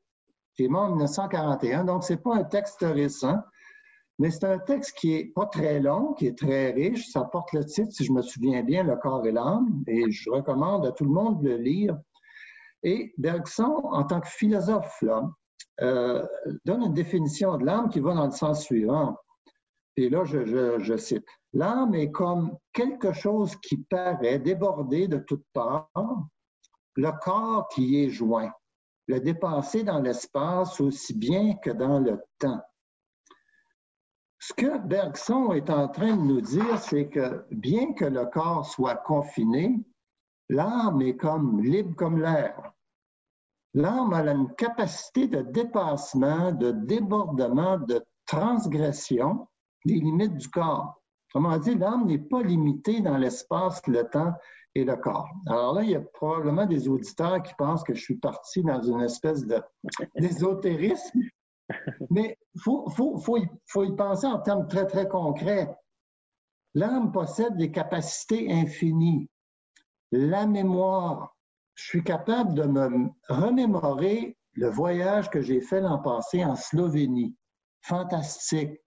[0.56, 1.86] qui est mort en 1941.
[1.86, 3.39] Donc, ce n'est pas un texte récent,
[4.19, 7.10] mais c'est un texte qui est pas très long, qui est très riche.
[7.10, 10.30] Ça porte le titre, si je me souviens bien, Le corps et l'âme, et je
[10.30, 11.97] recommande à tout le monde de le lire.
[12.84, 15.04] Et Bergson, en tant que philosophe,
[15.79, 16.25] euh,
[16.65, 19.17] donne une définition de l'âme qui va dans le sens suivant.
[19.97, 25.89] Et là, je, cite, L'âme est comme quelque chose qui paraît déborder de toutes parts,
[26.95, 28.51] le corps qui est joint,
[29.07, 32.62] le dépasser dans l'espace aussi bien que dans le temps.
[34.39, 38.65] Ce que Bergson est en train de nous dire, c'est que bien que le corps
[38.65, 39.79] soit confiné,
[40.49, 42.70] l'âme est comme libre comme l'air.
[43.73, 49.47] L'âme a une capacité de dépassement, de débordement, de transgression
[49.86, 51.01] des limites du corps.
[51.29, 54.34] Autrement dit, l'âme n'est pas limitée dans l'espace, le temps
[54.75, 55.29] et le corps.
[55.47, 58.81] Alors là, il y a probablement des auditeurs qui pensent que je suis parti dans
[58.81, 59.45] une espèce
[60.15, 61.21] d'ésotérisme,
[62.10, 65.73] mais il faut, faut, faut, faut, y penser en termes très, très concrets.
[66.73, 69.29] L'âme possède des capacités infinies.
[70.12, 71.36] La mémoire,
[71.75, 77.36] je suis capable de me remémorer le voyage que j'ai fait l'an passé en Slovénie.
[77.81, 78.79] Fantastique.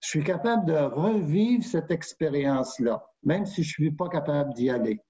[0.00, 4.70] Je suis capable de revivre cette expérience-là, même si je ne suis pas capable d'y
[4.70, 5.00] aller.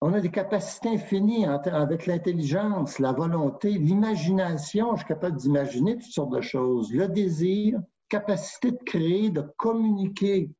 [0.00, 4.96] On a des capacités infinies avec l'intelligence, la volonté, l'imagination.
[4.96, 6.92] Je suis capable d'imaginer toutes sortes de choses.
[6.92, 10.50] Le désir, capacité de créer, de communiquer.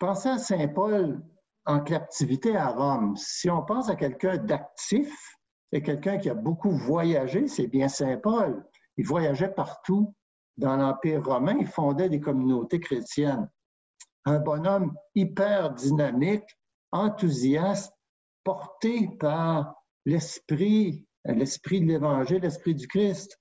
[0.00, 1.22] Pensez à Saint Paul
[1.66, 3.16] en captivité à Rome.
[3.16, 5.14] Si on pense à quelqu'un d'actif,
[5.72, 8.64] c'est quelqu'un qui a beaucoup voyagé, c'est bien Saint Paul.
[8.96, 10.14] Il voyageait partout
[10.56, 13.48] dans l'Empire romain, il fondait des communautés chrétiennes.
[14.24, 16.48] Un bonhomme hyper dynamique,
[16.92, 17.92] enthousiaste,
[18.44, 19.74] porté par
[20.04, 23.38] l'esprit, l'esprit de l'Évangile, l'esprit du Christ.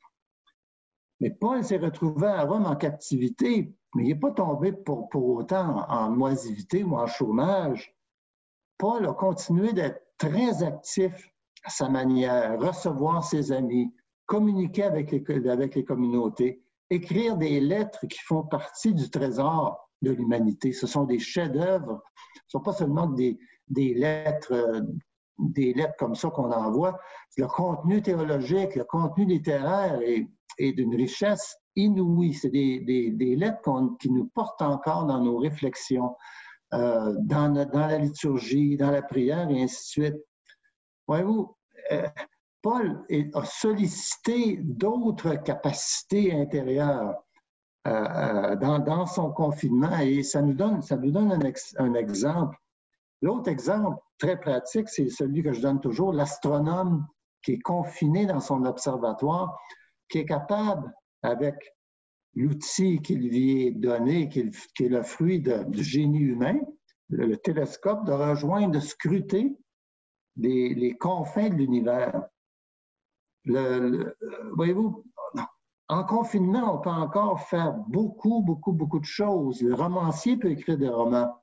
[1.19, 5.27] Mais Paul s'est retrouvé à Rome en captivité, mais il n'est pas tombé pour, pour
[5.29, 7.95] autant en, moisivité ou en chômage.
[8.83, 11.13] Paul a continué d'être très actif
[11.63, 13.89] à sa manière, recevoir ses amis,
[14.25, 15.23] communiquer avec les,
[15.85, 20.73] communautés, écrire des lettres qui font partie du trésor de l'humanité.
[20.73, 22.03] Ce sont des chefs-d'œuvre.
[22.35, 24.81] Ce ne sont pas seulement des, lettres, euh,
[25.39, 26.99] des lettres comme ça qu'on envoie.
[27.37, 30.27] Le contenu théologique, le contenu littéraire est,
[30.73, 32.33] d'une richesse inouïe.
[32.33, 36.17] C'est des, des, lettres qui nous portent encore dans nos réflexions,
[36.73, 40.23] euh, dans, la liturgie, dans la prière et ainsi de suite.
[41.07, 41.55] Voyez-vous,
[41.91, 42.07] euh,
[42.61, 47.15] Paul a sollicité d'autres capacités intérieures
[47.85, 50.81] euh, dans, son confinement et ça nous donne
[51.77, 52.57] un, exemple.
[53.21, 57.05] L'autre exemple très pratique, c'est celui que je donne toujours, l'astronome
[57.43, 59.59] qui est confiné dans son observatoire,
[60.09, 61.72] qui est capable, avec
[62.35, 66.59] l'outil qu'il lui est donné, qui est, le fruit du génie humain,
[67.09, 69.55] le, télescope, de rejoindre, de scruter
[70.35, 72.27] les confins de l'univers
[73.45, 75.03] voyez-vous,
[75.89, 79.61] en confinement, on peut encore faire beaucoup, beaucoup, beaucoup de choses.
[79.61, 81.35] Le romancier peut écrire des romans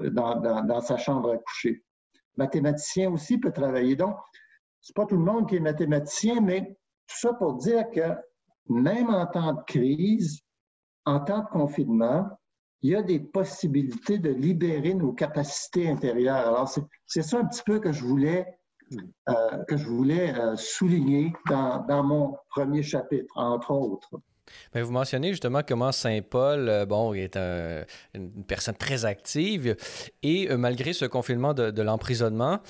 [0.00, 1.84] dans, sa chambre à coucher.
[2.36, 3.94] Le mathématicien aussi peut travailler.
[3.94, 4.16] Donc,
[4.80, 8.14] c'est pas tout le monde qui est mathématicien, mais tout ça pour dire que
[8.68, 10.40] même en temps de crise,
[11.04, 12.28] en temps de confinement,
[12.82, 16.36] il y a des possibilités de libérer nos capacités intérieures.
[16.36, 16.72] Alors,
[17.06, 18.46] c'est ça un petit peu que je voulais
[19.28, 24.08] euh, que je voulais euh, souligner dans, dans, mon premier chapitre, entre autres.
[24.74, 29.76] Mais vous mentionnez justement comment Saint Paul, euh, bon, est une personne très active
[30.22, 32.60] et malgré ce confinement de, l'emprisonnement,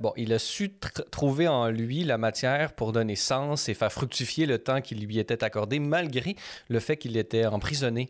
[0.00, 0.72] bon, il a su
[1.10, 5.18] trouver en lui la matière pour donner sens et faire fructifier le temps qui lui
[5.18, 6.36] était accordé malgré
[6.68, 8.08] le fait qu'il était emprisonné.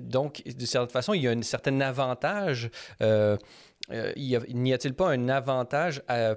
[0.00, 2.70] donc, de certaine façon, il y a un certain avantage.
[3.00, 6.36] n'y a-t-il pas un avantage à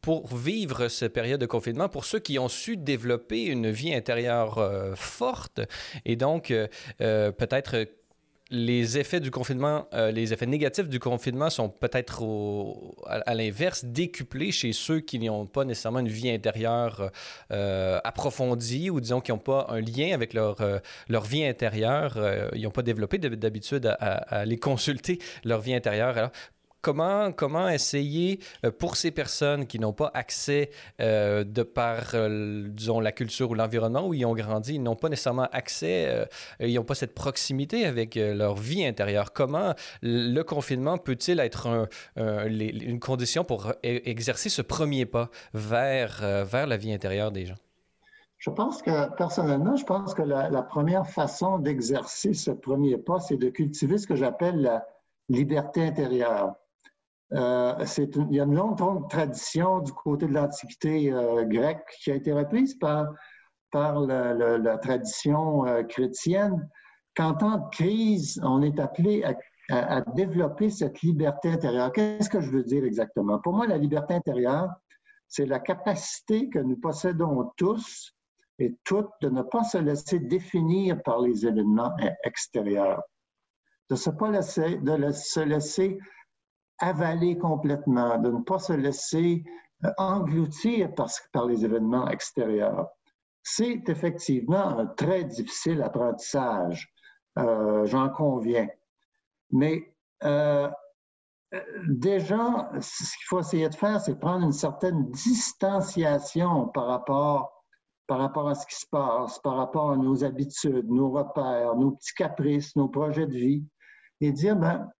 [0.00, 4.58] pour vivre cette période de confinement, pour ceux qui ont su développer une vie intérieure
[4.58, 5.60] euh, forte
[6.04, 6.66] et donc euh,
[7.00, 7.86] euh, peut-être
[8.50, 12.22] les effets du confinement, les effets négatifs du confinement sont peut-être
[13.06, 17.10] à, l'inverse décuplés chez ceux qui n'ont pas nécessairement une vie intérieure
[17.48, 20.58] approfondie ou disons qui n'ont pas un lien avec leur,
[21.08, 22.18] leur vie intérieure.
[22.54, 26.30] ils n'ont pas développé d'habitude à, à, aller consulter leur vie intérieure.
[26.82, 28.40] Comment, comment essayer
[28.78, 32.14] pour ces personnes qui n'ont pas accès de par,
[32.68, 36.26] disons, la culture ou l'environnement où ils ont grandi, ils n'ont pas nécessairement accès,
[36.60, 39.32] ils n'ont pas cette proximité avec leur vie intérieure.
[39.32, 46.66] Comment le confinement peut-il être une condition pour e-, exercer ce premier pas vers, vers
[46.66, 47.56] la vie intérieure des gens?
[48.42, 53.36] Je pense que, personnellement, je pense que la, première façon d'exercer ce premier pas, c'est
[53.36, 54.84] de cultiver ce que j'appelle la
[55.28, 56.56] liberté intérieure.
[57.34, 57.84] Euh,
[58.30, 62.32] il y a une longue, tradition du côté de l'Antiquité euh, grecque qui a été
[62.32, 63.06] reprise par,
[63.72, 66.68] la, tradition euh, chrétienne.
[67.14, 69.24] Qu'en temps de crise, on est appelé
[69.70, 71.92] à, développer cette liberté intérieure.
[71.92, 73.38] Qu'est-ce que je veux dire exactement?
[73.38, 74.68] Pour moi, la liberté intérieure,
[75.28, 78.14] c'est la capacité que nous possédons tous
[78.58, 83.02] et toutes de ne pas se laisser définir par les événements extérieurs,
[83.88, 85.98] de ne pas laisser, de se laisser
[86.82, 89.44] avaler complètement, de ne pas se laisser
[89.84, 92.88] euh, engloutir par, par les événements extérieurs.
[93.42, 96.92] C'est effectivement un très difficile apprentissage,
[97.38, 98.68] euh, j'en conviens.
[99.50, 100.68] Mais euh,
[101.88, 107.62] déjà, ce qu'il faut essayer de faire, c'est prendre une certaine distanciation par rapport
[108.08, 111.92] par rapport à ce qui se passe, par rapport à nos habitudes, nos repères, nos
[111.92, 113.64] petits caprices, nos projets de vie,
[114.20, 114.90] et dire, ben,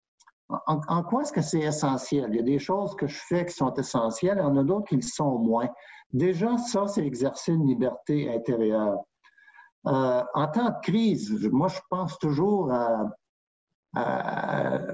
[0.67, 2.29] en, quoi est-ce que c'est essentiel?
[2.31, 4.63] Il y a des choses que je fais qui sont essentielles, il y en a
[4.63, 5.69] d'autres qui le sont moins.
[6.13, 8.99] Déjà, ça, c'est exercer une liberté intérieure.
[9.87, 12.73] Euh, en temps de crise, moi, je pense toujours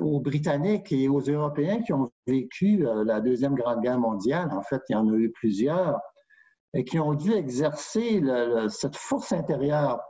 [0.00, 4.50] aux Britanniques et aux Européens qui ont vécu euh, la Deuxième Grande Guerre mondiale.
[4.52, 6.00] En fait, il y en a eu plusieurs
[6.74, 8.22] et qui ont dû exercer
[8.68, 10.00] cette force intérieure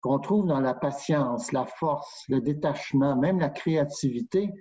[0.00, 4.52] qu'on trouve dans la patience, la force, le détachement, même la créativité.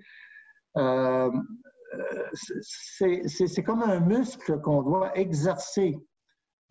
[0.78, 1.32] Euh,
[2.62, 5.98] c'est comme un muscle qu'on doit exercer.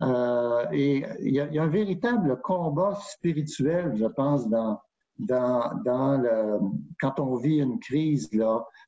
[0.03, 4.45] Euh, et il y, a un véritable combat spirituel, je pense,
[5.27, 8.29] quand on vit une crise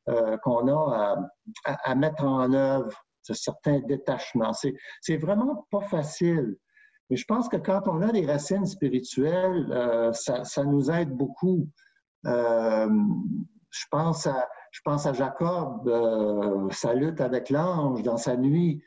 [0.08, 1.18] euh, qu'on a
[1.66, 2.96] à, mettre en œuvre
[3.34, 4.54] certain détachement.
[5.02, 6.58] C'est vraiment pas facile.
[7.10, 11.68] Mais je pense que quand on a des racines spirituelles, euh, ça, nous aide beaucoup.
[12.26, 12.90] Euh,
[13.72, 18.82] je, pense à, je pense à Jacob, euh, sa lutte avec l'ange dans sa nuit,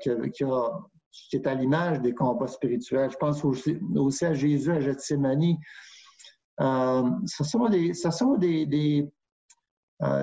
[0.00, 3.10] qui, qui, est à l'image des combats spirituels.
[3.10, 5.58] Je pense aussi, à Jésus à Gethsemane.
[6.58, 9.12] ce sont des, sont des,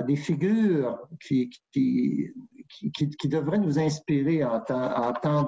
[0.08, 2.32] des figures qui, qui,
[3.20, 5.44] qui, devrait nous inspirer en temps,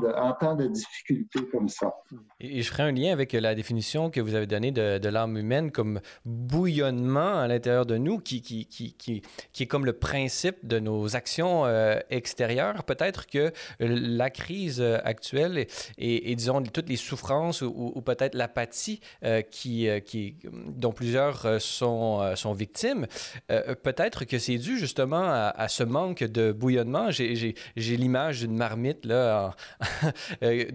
[0.56, 1.94] de, difficultés comme ça.
[2.40, 5.72] Et je ferai un lien avec la définition que vous avez donnée de, l'âme humaine
[5.72, 9.24] comme bouillonnement à l'intérieur de nous, qui, qui, qui,
[9.60, 12.84] est comme le principe de nos actions euh, extérieures.
[12.84, 15.68] Peut-être que la crise actuelle
[15.98, 22.36] et, disons, toutes les souffrances ou, peut-être l'apathie euh, qui, euh, qui, dont plusieurs sont,
[22.36, 23.08] sont victimes,
[23.48, 29.56] peut-être que c'est dû justement à ce manque de bouillonnement j'ai l'image d'une marmite là,
[30.44, 30.66] euh,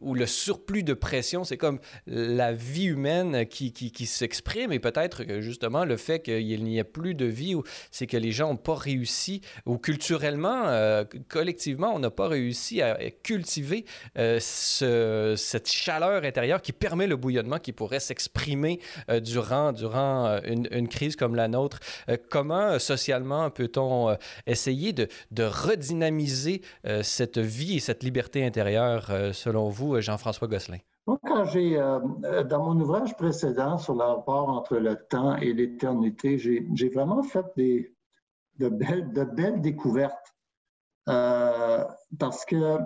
[0.00, 3.72] où le surplus de pression, c'est comme la vie humaine qui,
[4.06, 7.54] s'exprime et peut-être que justement le fait qu'il n'y ait plus de vie,
[7.90, 12.82] c'est que les gens n'ont pas réussi, ou culturellement, euh, collectivement, on n'a pas réussi
[12.82, 13.84] à cultiver
[14.18, 18.80] euh, ce, cette chaleur intérieure qui permet le bouillonnement qui pourrait s'exprimer
[19.22, 21.80] durant, durant une, crise comme la nôtre.
[22.30, 25.08] comment socialement peut-on essayer de,
[25.42, 30.78] redynamiser euh, cette vie et cette liberté intérieure, euh, selon vous, Jean-François Gosselin?
[31.06, 32.00] Moi, quand j'ai, euh,
[32.44, 37.46] dans mon ouvrage précédent sur le rapport entre le temps et l'éternité, j'ai vraiment fait
[37.56, 37.94] des,
[38.58, 40.34] de, belles, de belles découvertes.
[41.06, 42.78] parce que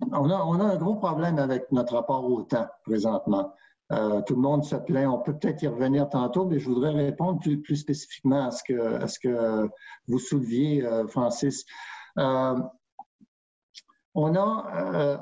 [0.00, 3.54] on a, on a, un gros problème avec notre rapport au temps présentement.
[4.26, 5.08] Tout le monde se plaint.
[5.08, 9.06] On peut peut-être y revenir tantôt, mais je voudrais répondre plus, spécifiquement à ce, que,
[9.06, 9.68] ce
[10.08, 11.64] vous souleviez, Francis.
[12.18, 12.60] Euh,
[14.14, 15.18] on a euh,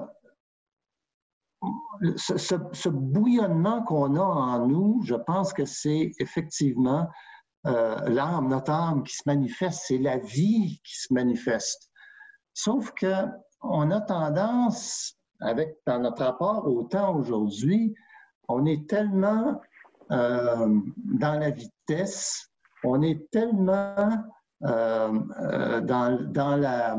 [2.16, 7.08] ce, bouillonnement qu'on a en nous, je pense que c'est effectivement
[7.66, 11.90] euh, l'âme, notre âme qui se manifeste, c'est la vie qui se manifeste.
[12.54, 13.26] Sauf que
[13.62, 17.94] on a tendance, avec dans notre rapport au temps aujourd'hui,
[18.50, 19.60] on est tellement
[20.10, 22.50] dans la vitesse,
[22.82, 24.24] on est tellement
[24.62, 26.98] euh, euh, dans, la,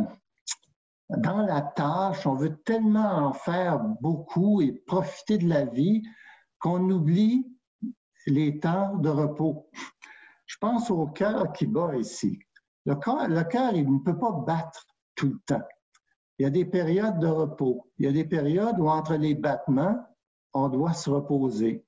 [1.09, 6.01] dans la tâche, on veut tellement en faire beaucoup et profiter de la vie
[6.59, 7.45] qu'on oublie
[8.25, 9.69] les temps de repos.
[10.47, 12.39] Je pense au cœur qui bat ici.
[12.85, 15.67] Le le cœur, il ne peut pas battre tout le temps.
[16.39, 17.91] Il y a des périodes de repos.
[17.99, 20.03] Il y a des périodes où entre les battements,
[20.53, 21.85] on doit se reposer.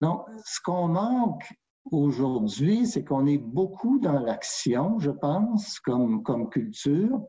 [0.00, 1.52] Donc, ce qu'on manque
[1.90, 7.20] aujourd'hui, c'est qu'on est beaucoup dans l'action, je pense, comme, comme culture,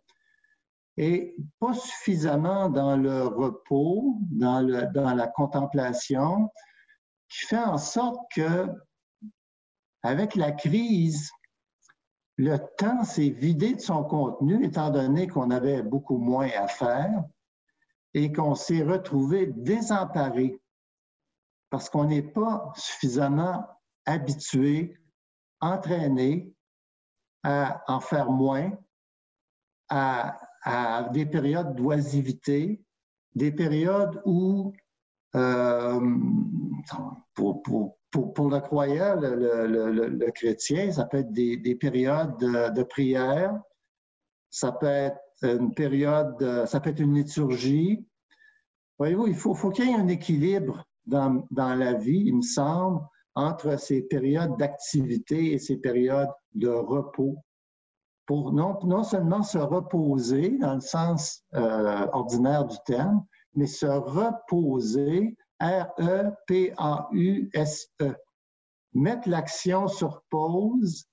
[0.98, 6.50] et pas suffisamment dans le repos, dans, le, dans la contemplation,
[7.30, 8.68] qui fait en sorte que,
[10.04, 11.32] avec la crise,
[12.38, 17.24] le temps s'est vidé de son contenu, étant donné qu'on avait beaucoup moins à faire
[18.14, 20.60] et qu'on s'est retrouvé désemparé
[21.70, 23.66] parce qu'on n'est pas suffisamment
[24.06, 24.98] habitué,
[25.62, 26.52] entraîné
[27.44, 28.72] à en faire moins,
[29.90, 30.38] à,
[31.14, 32.84] des périodes d'oisivité,
[33.34, 34.74] des périodes où,
[35.36, 36.00] euh,
[37.34, 37.62] pour,
[38.50, 43.58] le croyant, le, chrétien, ça peut être des, périodes de, prière,
[44.50, 48.06] ça peut être une période, ça peut être une liturgie.
[48.98, 53.02] Voyez-vous, il faut, qu'il y ait un équilibre dans, dans, la vie, il me semble,
[53.36, 57.38] entre ces périodes d'activité et ces périodes de repos
[58.30, 63.26] pour non, non seulement se reposer dans le sens euh, ordinaire du terme,
[63.56, 66.76] mais se reposer, R-E-P-A-U-S-E.
[68.94, 71.06] Mettre l'action sur pause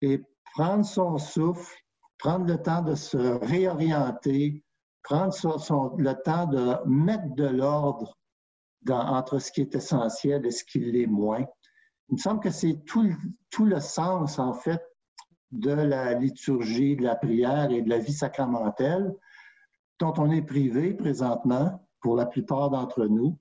[0.00, 0.22] et
[0.54, 1.76] prendre son souffle,
[2.24, 4.64] prendre le temps de se réorienter,
[5.02, 5.34] prendre
[5.98, 8.16] le temps de mettre de l'ordre
[8.88, 11.44] entre ce qui est essentiel et ce qui l'est moins.
[12.08, 13.14] Il me semble que c'est tout,
[13.50, 14.82] tout le sens, en fait,
[15.52, 19.14] de la liturgie, de la prière et de la vie sacramentelle
[20.00, 23.38] dont on est privé présentement pour la plupart d'entre nous,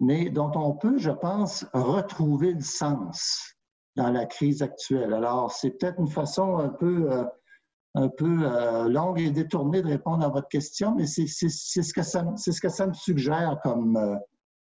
[0.00, 3.54] mais dont on peut, je pense, retrouver le sens
[3.94, 5.14] dans la crise actuelle.
[5.14, 7.24] Alors, c'est peut-être une façon un peu, euh,
[7.94, 12.02] un peu euh, longue et détournée de répondre à votre question, mais c'est ce, que
[12.02, 14.16] ça, ce que ça me suggère comme, euh,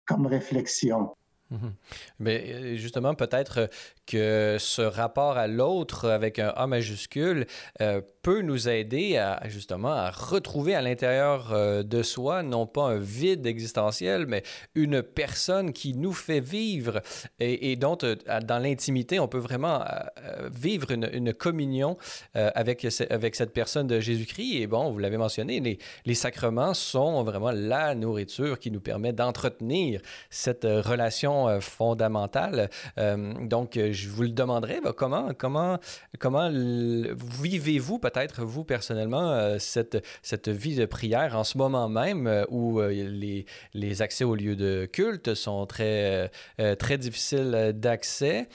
[0.05, 1.15] comme réflexion.
[1.51, 1.73] Mhm.
[2.19, 3.69] Mais euh, justement, peut-être
[4.11, 7.45] que ce rapport à l'autre avec un A majuscule
[7.79, 12.83] euh, peut nous aider à justement à retrouver à l'intérieur euh, de soi non pas
[12.83, 14.43] un vide existentiel, mais
[14.75, 17.01] une personne qui nous fait vivre
[17.39, 19.83] et, dont dans l'intimité on peut vraiment
[20.53, 21.97] vivre une, communion
[22.33, 24.61] avec, avec cette personne de Jésus-Christ.
[24.61, 29.13] Et bon, vous l'avez mentionné, les, les sacrements sont vraiment la nourriture qui nous permet
[29.13, 32.69] d'entretenir cette relation euh, fondamentale.
[32.97, 35.29] Euh, donc, je vous le demanderai, bah, comment,
[37.41, 43.45] vivez-vous peut-être, vous personnellement, euh, cette, vie de prière en ce moment même où les,
[43.73, 46.31] les accès aux lieux de culte sont très
[46.97, 48.47] difficiles d'accès?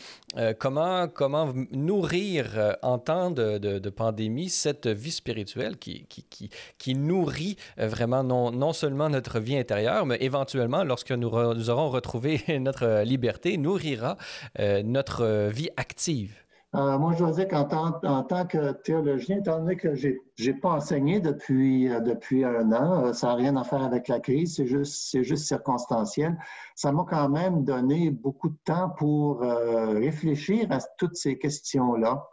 [0.59, 8.23] Comment, comment nourrir en temps de, pandémie cette vie spirituelle qui, qui, qui, nourrit vraiment
[8.23, 13.05] non, non seulement notre vie intérieure, mais éventuellement, lorsque nous, nous aurons retrouvé notre euh,
[13.05, 14.17] liberté nourrira
[14.59, 16.35] euh, notre euh, vie active?
[16.73, 20.71] Moi, je dois dire qu'en tant, en que théologien, étant donné que je n'ai pas
[20.71, 25.23] enseigné depuis, depuis un an, ça n'a rien à faire avec la crise, c'est juste,
[25.23, 26.37] juste circonstanciel.
[26.75, 32.29] Ça m'a quand même donné beaucoup de temps pour réfléchir à toutes ces questions-là.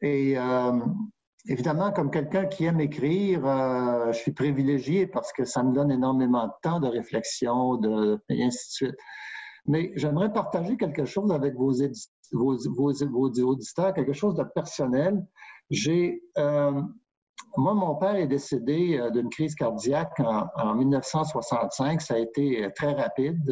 [0.00, 0.38] et
[1.48, 5.90] évidemment, comme quelqu'un qui aime écrire, euh, je suis privilégié parce que ça me donne
[5.90, 9.00] énormément de temps de réflexion, de, et ainsi de suite.
[9.68, 11.72] Mais j'aimerais partager quelque chose avec vos,
[12.32, 15.26] auditeurs, quelque chose de personnel.
[16.38, 16.82] Euh,
[17.56, 22.00] moi, mon père est décédé euh, d'une crise cardiaque en, en, 1965.
[22.00, 23.42] Ça a été très rapide.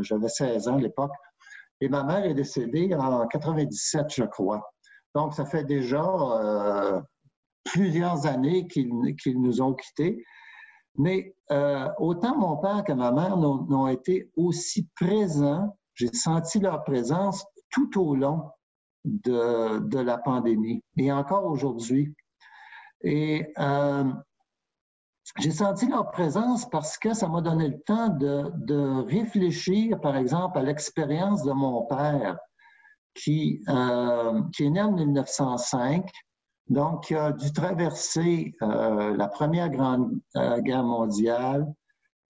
[0.00, 1.12] J'avais 16 ans à l'époque.
[1.80, 4.72] Et ma mère est décédée en 97, je crois.
[5.14, 6.02] Donc, ça fait déjà
[7.64, 10.24] plusieurs années qu'ils nous ont quittés.
[10.98, 16.84] Mais euh, autant mon père que ma mère n'ont été aussi présents, j'ai senti leur
[16.84, 18.50] présence tout au long
[19.04, 22.14] de, de la pandémie et encore aujourd'hui.
[23.02, 24.12] Et euh,
[25.38, 30.16] j'ai senti leur présence parce que ça m'a donné le temps de, de, réfléchir, par
[30.16, 32.38] exemple, à l'expérience de mon père
[33.14, 36.10] qui, euh, qui est né en 1905
[36.68, 41.66] donc, il a dû traverser euh, la Première Grande euh, Guerre mondiale,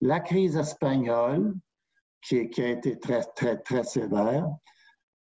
[0.01, 1.53] la crise espagnole,
[2.21, 4.47] qui, a été très, très, très sévère,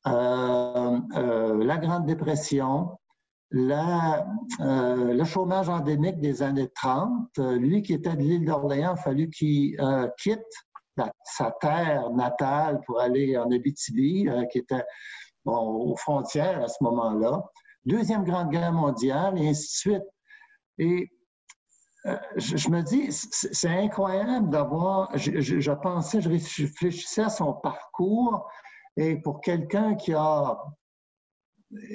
[0.06, 2.90] euh, la Grande Dépression,
[3.50, 7.38] le chômage endémique des années 30.
[7.58, 9.76] Lui qui était de l'île d'Orléans, il a fallu qu'il
[10.18, 10.42] quitte
[11.24, 14.84] sa terre natale pour aller en Abitibi, qui était
[15.44, 17.42] aux frontières à ce moment-là.
[17.88, 20.08] Deuxième Grande Guerre mondiale, et ainsi de suite.
[20.76, 21.10] Et
[22.04, 28.46] euh, je, me dis, c'est incroyable d'avoir, je, pensais, je réfléchissais à son parcours,
[28.98, 30.58] et pour quelqu'un qui a,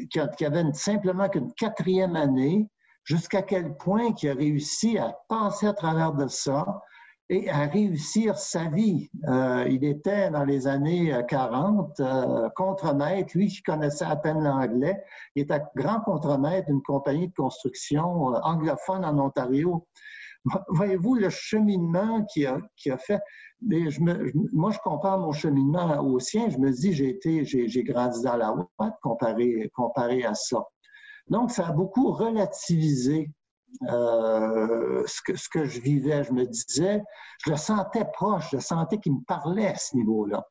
[0.10, 2.68] qui, avait simplement qu'une quatrième année,
[3.04, 6.82] jusqu'à quel point il a réussi à passer à travers de ça
[7.30, 9.10] et à réussir sa vie.
[9.28, 15.02] Euh, il était dans les années 40 euh, contre-maître, lui qui connaissait à peine l'anglais,
[15.36, 19.88] il était grand contre-maître d'une compagnie de construction euh, anglophone en Ontario.
[20.68, 23.22] Voyez-vous le cheminement qu'il a, fait?
[24.52, 26.50] moi, je compare mon cheminement au sien.
[26.50, 30.68] Je me dis, j'ai été, j'ai grandi dans la ouate comparé, comparé à ça.
[31.30, 33.32] Donc, ça a beaucoup relativisé
[33.90, 36.24] euh, ce, que, je vivais.
[36.24, 37.04] Je me disais,
[37.46, 40.48] je le sentais proche, je sentais qu'il me parlait à ce niveau-là.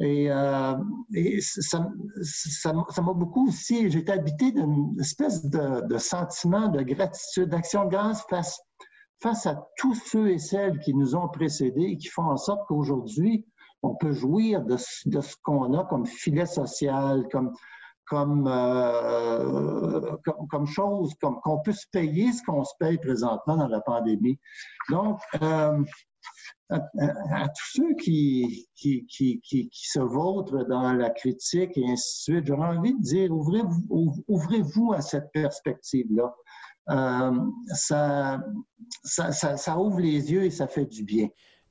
[0.00, 0.76] Et, euh,
[1.40, 8.24] ça m'a beaucoup aussi, été habité d'une espèce de, sentiment de gratitude, d'action de grâce
[8.30, 8.60] face,
[9.20, 12.66] face à tous ceux et celles qui nous ont précédés et qui font en sorte
[12.68, 13.44] qu'aujourd'hui,
[13.82, 14.76] on peut jouir de,
[15.06, 17.52] de ce qu'on a comme filet social, comme,
[18.08, 20.16] comme, euh,
[20.50, 24.38] comme, chose, comme qu'on puisse payer ce qu'on se paye présentement dans la pandémie.
[24.90, 25.82] Donc, euh,
[26.70, 32.36] à, tous ceux qui, qui, qui, qui, se vautrent dans la critique et ainsi de
[32.36, 34.62] suite, j'aurais envie de dire, ouvrez-vous ouvrez
[34.94, 36.34] à cette perspective-là.
[36.90, 37.38] Euh,
[37.74, 38.40] ça,
[39.04, 41.28] ça, ça ouvre les yeux et ça fait du bien.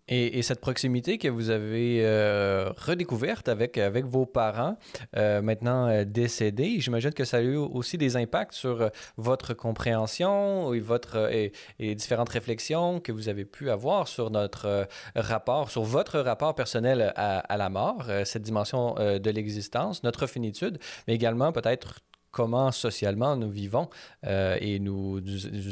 [0.09, 4.77] Et, cette proximité que vous avez euh, redécouverte avec, avec vos parents,
[5.17, 10.73] euh, maintenant euh, décédés, j'imagine que ça a eu aussi des impacts sur votre compréhension
[10.73, 11.51] et, votre, et,
[11.95, 17.39] différentes réflexions que vous avez pu avoir sur notre rapport, sur votre rapport personnel à,
[17.39, 21.99] à la mort, cette dimension de l'existence, notre finitude, mais également peut-être
[22.37, 23.89] comment socialement nous vivons
[24.27, 25.19] euh, et nous,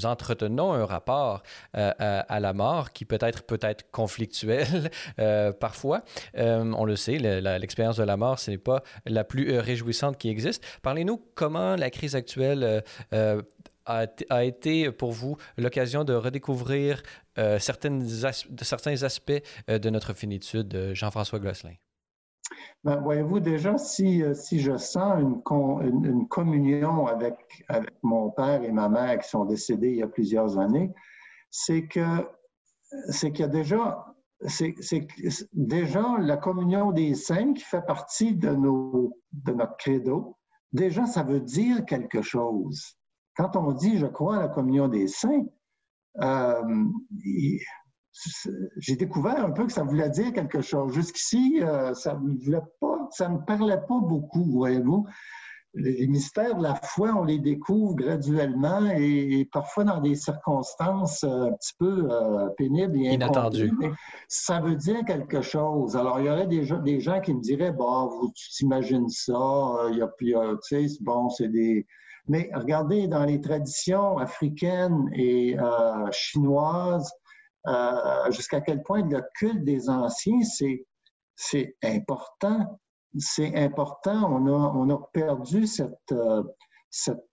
[0.03, 1.43] entretenons un rapport
[1.77, 4.89] euh, à, la mort qui peut être peut-être conflictuel
[5.19, 6.01] euh, parfois.
[6.35, 7.19] on le sait,
[7.59, 10.65] l'expérience de la mort, ce n'est pas la plus réjouissante qui existe.
[10.81, 12.83] Parlez-nous comment la crise actuelle
[13.85, 17.03] a, été pour vous l'occasion de redécouvrir
[17.59, 21.75] certains aspects de notre finitude, Jean-François Gosselin?
[22.83, 25.41] Ben, voyez-vous, déjà, si, euh, si je sens une,
[26.05, 27.35] une, communion avec,
[27.67, 30.93] avec, mon père et ma mère qui sont décédés il y a plusieurs années,
[31.49, 32.27] c'est que
[33.09, 34.05] c'est qu'il y a déjà
[34.47, 34.75] c'est
[35.53, 40.37] déjà la communion des saints qui fait partie de, nos, de notre credo.
[40.73, 42.97] Déjà, ça veut dire quelque chose.
[43.35, 45.45] Quand on dit je crois à la communion des saints,
[46.21, 46.85] euh,
[48.77, 50.93] j'ai découvert un peu que ça voulait dire quelque chose.
[50.93, 55.05] Jusqu'ici, euh, ça ne voulait pas, ça me parlait pas beaucoup, voyez-vous.
[55.77, 61.47] Les mystères de la foi, on les découvre graduellement et, parfois dans des circonstances euh,
[61.47, 63.73] un petit peu euh, pénibles et inattendues.
[64.29, 65.97] Ça veut dire quelque chose.
[65.97, 69.09] Alors, il y aurait des, gens, des gens qui me diraient, bon, vous, tu t'imagines
[69.09, 71.85] ça, il y a, tu sais, bon, c'est des...
[72.29, 75.57] Mais regardez, dans les traditions africaines et
[76.11, 77.11] chinoises,
[77.67, 80.41] euh, jusqu'à quel point le culte des anciens,
[81.35, 82.79] c'est, important.
[83.17, 84.31] C'est important.
[84.31, 85.65] On a, on a perdu
[86.11, 86.43] euh,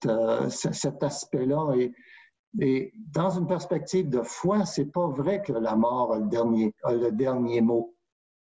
[0.06, 1.74] euh, cet aspect-là.
[1.76, 1.92] Et,
[2.60, 6.74] et, dans une perspective de foi, c'est pas vrai que la mort a le dernier,
[6.84, 7.94] a le dernier mot.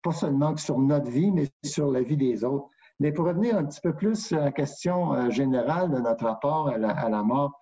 [0.02, 2.68] Pas seulement sur notre vie, mais sur la vie des autres.
[3.00, 6.78] Mais pour revenir un petit peu plus à la question générale de notre rapport à
[6.78, 7.60] la, à la mort,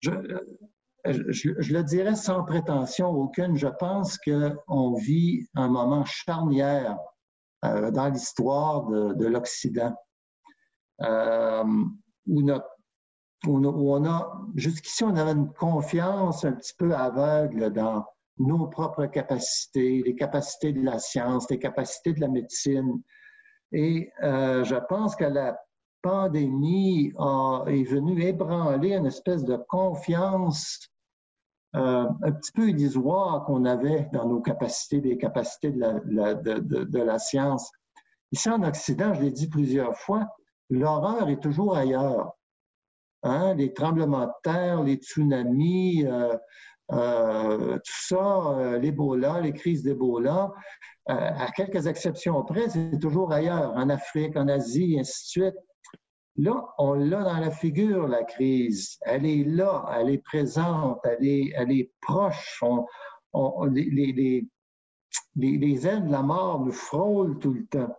[0.00, 0.10] je,
[1.12, 6.98] je, le dirais sans prétention aucune, je pense qu'on vit un moment charnière
[7.64, 9.94] euh, dans l'histoire de, l'Occident,
[11.02, 11.64] euh,
[12.26, 12.42] où,
[13.46, 18.04] on a, jusqu'ici, on avait une confiance un petit peu aveugle dans
[18.38, 23.02] nos propres capacités, les capacités de la science, les capacités de la médecine.
[23.72, 25.58] Et euh, je pense que la
[26.02, 27.12] pandémie
[27.66, 30.88] est venue ébranler une espèce de confiance
[31.76, 37.70] euh, un petit peu illusoire qu'on avait dans nos capacités, des capacités de la, science.
[38.32, 40.28] Ici en Occident, je l'ai dit plusieurs fois,
[40.70, 42.32] l'horreur est toujours ailleurs.
[43.22, 43.54] Hein?
[43.54, 46.36] Les tremblements de terre, les tsunamis, euh,
[46.92, 50.52] euh, tout ça, l'Ebola, les crises d'Ebola,
[51.06, 55.67] à quelques exceptions près, c'est toujours ailleurs, en Afrique, en Asie, et ainsi de suite.
[56.38, 58.96] Là, on l'a dans la figure, la crise.
[59.02, 62.62] Elle est là, elle est présente, elle est, elle est proche.
[63.72, 64.48] les, les,
[65.34, 67.92] les, ailes de la mort nous frôlent tout le temps.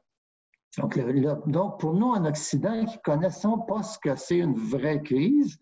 [0.78, 5.60] Donc, pour nous en Occident qui connaissons pas ce que c'est une vraie crise,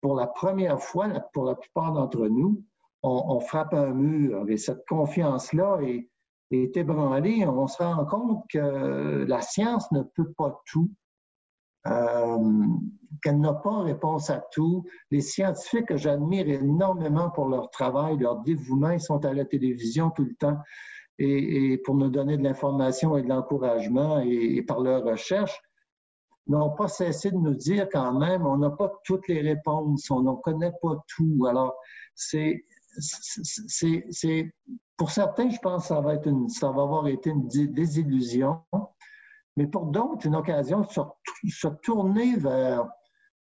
[0.00, 2.64] pour la première fois, pour la plupart d'entre nous,
[3.02, 6.10] on, frappe un mur et cette confiance-là est,
[6.50, 7.46] est ébranlée.
[7.46, 10.90] On se rend compte que la science ne peut pas tout,
[11.84, 14.84] qu'elle n'a pas réponse à tout.
[15.10, 20.10] Les scientifiques que j'admire énormément pour leur travail, leur dévouement, ils sont à la télévision
[20.10, 20.58] tout le temps
[21.18, 25.60] et, pour nous donner de l'information et de l'encouragement et, par leur recherche,
[26.46, 30.22] n'ont pas cessé de nous dire quand même, on n'a pas toutes les réponses, on
[30.22, 31.46] n'en connaît pas tout.
[31.46, 31.76] Alors,
[32.14, 32.64] c'est,
[32.98, 34.52] c'est,
[34.96, 38.60] pour certains, je pense que ça va, être une, ça va avoir été une désillusion,
[39.58, 40.86] mais pour d'autres, une occasion de
[41.50, 42.88] se, tourner vers,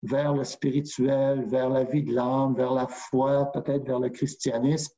[0.01, 4.91] vers le spirituel, vers la vie de l'âme, vers la foi, peut-être vers le christianisme,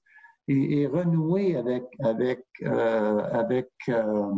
[0.48, 4.32] et, renouer avec, avec, euh, avec, euh,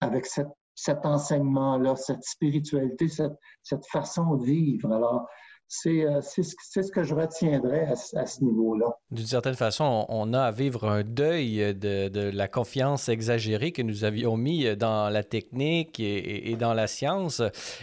[0.00, 4.92] avec cet enseignement-là, cette spiritualité, cette, cette, façon de vivre.
[4.92, 5.28] Alors,
[5.72, 8.98] c'est ce que je retiendrai à, ce niveau-là.
[9.10, 13.80] D'une certaine façon, on a à vivre un deuil de, de, la confiance exagérée que
[13.80, 17.40] nous avions mis dans la technique et, et dans la science,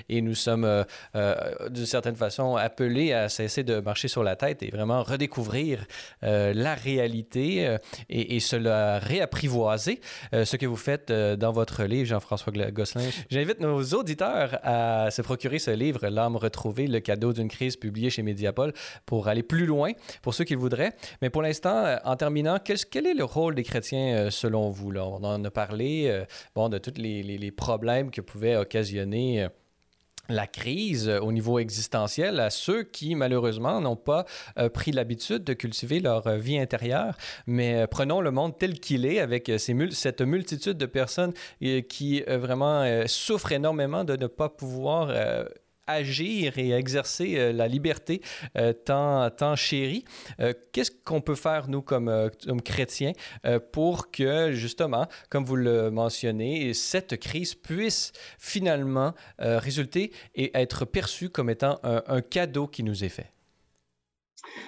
[0.07, 0.83] et nous sommes euh,
[1.15, 5.85] euh, d'une certaine façon appelés à cesser de marcher sur la tête et vraiment redécouvrir
[6.21, 7.77] la réalité
[8.09, 9.99] et, et, se la réapprivoiser,
[10.31, 13.09] ce que vous faites dans votre livre, Jean-François Gosselin.
[13.29, 18.09] J'invite nos auditeurs à se procurer ce livre, L'âme retrouvée, le cadeau d'une crise publié
[18.09, 18.73] chez Mediapol
[19.05, 20.93] pour aller plus loin, pour ceux qui le voudraient.
[21.21, 24.91] Mais pour l'instant, euh, en terminant, quel, est le rôle des chrétiens euh, selon vous?
[24.91, 25.05] Là?
[25.05, 26.25] On en a parlé euh,
[26.55, 29.47] bon, de tous les, problèmes que pouvait occasionner
[30.29, 34.25] la crise au niveau existentiel à ceux qui, malheureusement, n'ont pas
[34.73, 37.17] pris l'habitude de cultiver leur vie intérieure.
[37.47, 41.33] Mais prenons le monde tel qu'il est, avec cette multitude de personnes
[41.89, 45.11] qui vraiment souffrent énormément de ne pas pouvoir
[45.89, 48.21] agir et exercer euh, la liberté
[48.57, 50.05] euh, tant, tant chérie.
[50.39, 53.13] Euh, qu'est-ce qu'on peut faire, nous, comme, comme chrétiens,
[53.71, 61.29] pour que, justement, comme vous le mentionnez, cette crise puisse finalement résulter et être perçue
[61.29, 63.31] comme étant un, cadeau qui nous est fait?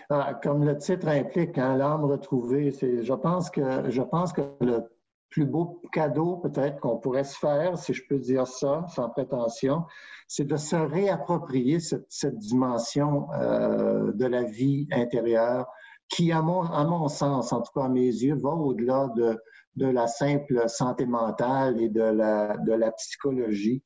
[0.10, 4.84] Ah, comme le titre implique, hein, l'âme retrouvée, je pense que je pense que le
[5.32, 9.86] plus beau cadeau peut-être qu'on pourrait se faire, si je peux dire ça, sans prétention,
[10.34, 15.68] c'est de se réapproprier cette, dimension euh, de la vie intérieure
[16.08, 19.38] qui, à mon, à mon sens, en tout cas à mes yeux, va au-delà de,
[19.76, 23.84] de la simple santé mentale et de la, de la psychologie.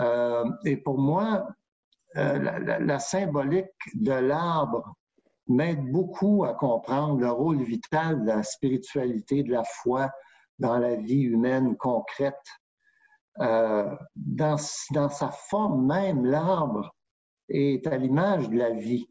[0.00, 1.46] Euh, et pour moi,
[2.16, 3.66] euh, la, la, symbolique
[3.96, 4.96] de l'arbre
[5.46, 10.10] m'aide beaucoup à comprendre le rôle vital de la spiritualité, de la foi,
[10.58, 12.46] dans la vie humaine concrète.
[13.40, 16.94] Euh, dans, sa forme même, l'arbre
[17.48, 19.06] est à l'image de la vie.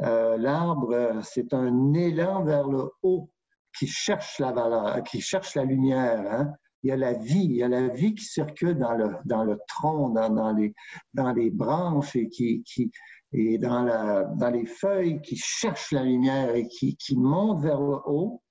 [0.00, 3.30] Euh, l'arbre, c'est un élan vers le haut
[3.78, 6.24] qui cherche la valeur, qui cherche la lumière.
[6.30, 6.52] Hein.
[6.82, 10.10] Il y a la vie, il y a la vie qui circule dans le, tronc,
[10.10, 17.62] dans, les, branches et dans, les feuilles qui cherchent la lumière et qui, qui montent
[17.62, 18.42] vers le haut.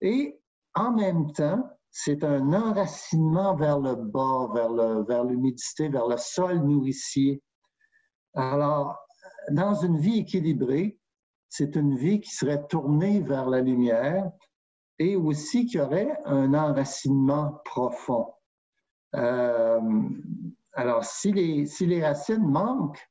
[0.00, 0.40] Et
[0.74, 6.16] en même temps, c'est un enracinement vers le bas, vers, le, vers l'humidité, vers le
[6.16, 7.40] sol nourricier.
[8.34, 8.98] Alors,
[9.52, 10.98] dans une vie équilibrée,
[11.48, 14.28] c'est une vie qui serait tournée vers la lumière
[14.98, 18.26] et aussi qui aurait un enracinement profond.
[19.14, 19.80] Euh,
[20.72, 23.08] alors, si les, si les racines manquent,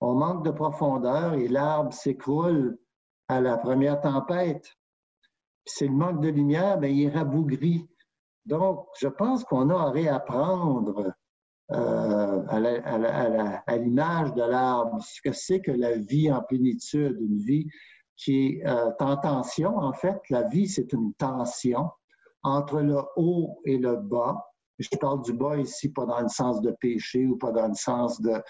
[0.00, 2.78] on manque de profondeur et l'arbre s'écroule
[3.28, 4.76] à la première tempête
[5.66, 7.88] c'est le manque de lumière, bien, il est rabougri.
[8.46, 11.12] Donc, je pense qu'on a à réapprendre
[11.72, 17.66] euh, à l'image de l'arbre ce que c'est que la vie en plénitude, une vie
[18.16, 19.76] qui est euh, en tension.
[19.76, 21.90] En fait, la vie, c'est une tension
[22.42, 24.46] entre le haut et le bas.
[24.78, 27.74] Je parle du bas ici, pas dans le sens de péché ou pas dans le
[27.74, 28.40] sens de,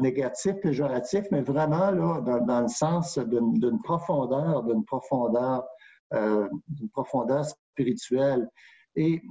[0.00, 5.64] négatif, péjoratif, mais vraiment là, dans, le sens d'une profondeur, d'une profondeur
[6.14, 8.48] euh, d'une profondeur spirituelle.
[8.96, 9.22] Et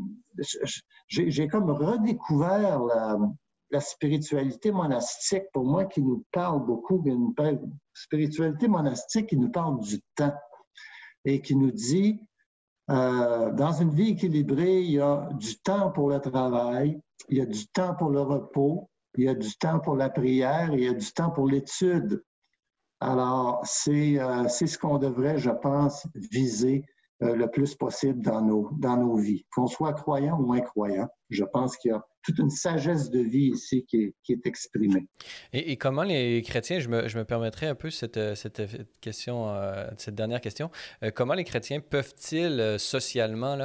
[1.08, 2.82] j'ai comme redécouvert
[3.72, 7.34] la, spiritualité monastique, pour moi, qui nous parle beaucoup, une
[7.94, 10.34] spiritualité monastique qui nous parle du temps
[11.26, 12.22] et qui nous dit,
[12.90, 17.42] euh, dans une vie équilibrée, il y a du temps pour le travail, il y
[17.42, 20.84] a du temps pour le repos, il y a du temps pour la prière, il
[20.84, 22.24] y a du temps pour l'étude.
[23.00, 28.70] Alors, euh, c'est ce qu'on devrait, je pense, viser euh, le plus possible dans nos,
[28.74, 29.46] dans nos vies.
[29.54, 34.14] Qu'on soit croyant ou incroyant, je pense qu'il toute une sagesse de vie ici qui
[34.30, 35.06] est, exprimée.
[35.54, 38.62] Et, comment les chrétiens, je me, je me permettrai un peu cette, cette
[39.00, 39.56] question,
[39.98, 40.72] cette dernière question,
[41.14, 43.58] comment les chrétiens peuvent-ils socialement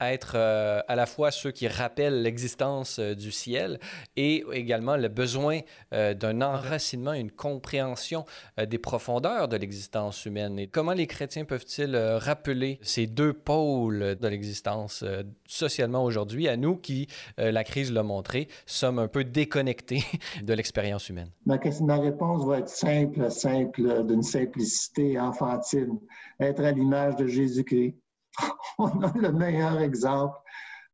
[0.00, 3.78] être à la fois ceux qui rappellent l'existence du ciel
[4.16, 5.60] et également le besoin
[5.92, 8.24] d'un enracinement, une compréhension
[8.60, 10.58] des profondeurs de l'existence humaine?
[10.58, 15.04] Et comment les chrétiens peuvent-ils rappeler ces deux pôles de l'existence
[15.46, 17.06] socialement aujourd'hui à nous qui,
[17.36, 20.02] la crise l'a montré, sommes un peu déconnectés
[20.42, 21.30] de l'expérience humaine?
[21.46, 25.98] Ma, réponse va être simple, simple, d'une simplicité enfantine.
[26.40, 27.96] Être à l'image de Jésus-Christ.
[28.78, 30.36] On a le meilleur exemple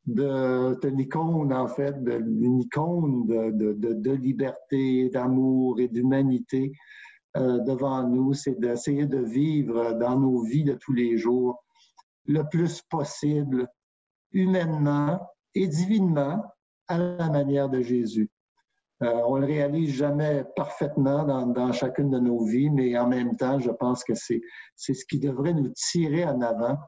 [0.07, 6.73] de, de l'icône, en fait, d'une icône de, de, de liberté, d'amour et d'humanité
[7.37, 8.35] euh, devant nous.
[8.35, 11.65] C'est d'essayer de vivre dans nos vies de tous les jours
[12.27, 13.69] le plus possible,
[14.33, 15.21] humainement
[15.55, 16.43] et divinement,
[16.89, 18.30] à la manière de Jésus.
[19.03, 23.37] Euh, on le réalise jamais parfaitement dans, dans, chacune de nos vies, mais en même
[23.37, 24.41] temps, je pense que c'est
[24.76, 26.78] ce qui devrait nous tirer en avant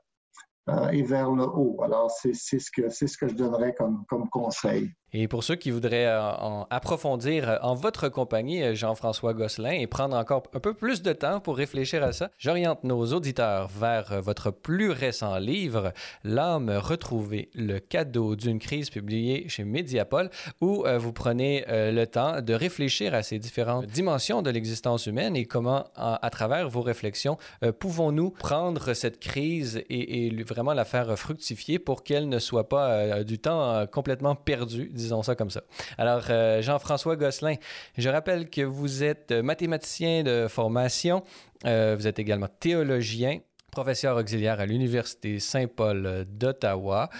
[0.68, 1.80] euh, et vers le haut.
[1.82, 4.92] Alors, c'est ce, que, ce que je donnerais comme, comme conseil.
[5.18, 9.86] Et pour ceux qui voudraient euh, approfondir euh, en votre compagnie, euh, Jean-François Gosselin, et
[9.86, 14.20] prendre encore un peu plus de temps pour réfléchir à ça, j'oriente nos auditeurs vers
[14.20, 15.92] votre plus récent livre,
[16.22, 20.28] L'âme retrouvée, le cadeau d'une crise publié chez Mediapol,
[20.60, 25.46] où vous prenez le temps de réfléchir à ces différentes dimensions de l'existence humaine et
[25.46, 27.38] comment, à, travers vos réflexions,
[27.78, 33.22] pouvons-nous prendre cette crise et, et, vraiment la faire fructifier pour qu'elle ne soit pas
[33.24, 35.62] du temps complètement perdu disons ça comme ça.
[35.98, 37.56] Alors, euh, Jean-François Gosselin,
[37.96, 41.22] je rappelle que vous êtes mathématicien de formation,
[41.64, 43.40] euh, vous êtes également théologien,
[43.70, 47.10] professeur auxiliaire à l'Université Saint-Paul d'Ottawa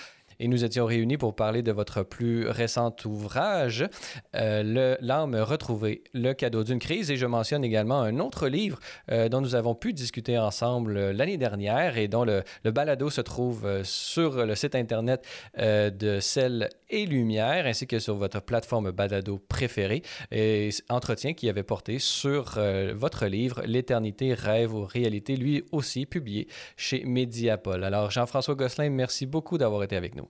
[0.41, 3.87] et nous étions réunis pour parler de votre plus récent ouvrage,
[4.35, 7.11] euh, L'âme retrouvée, le cadeau d'une crise.
[7.11, 8.79] Et je mentionne également un autre livre
[9.11, 13.11] euh, dont nous avons pu discuter ensemble euh, l'année dernière et dont le, le, balado
[13.11, 15.25] se trouve sur le site internet
[15.57, 20.03] de Celle et Lumière, ainsi que sur votre plateforme balado préférée.
[20.31, 22.59] Et entretien qui avait porté sur
[22.95, 27.85] votre livre L'éternité, rêve ou réalité, lui aussi publié chez Mediapol.
[27.85, 30.29] Alors, Jean-François Gosselin, merci beaucoup d'avoir été avec nous.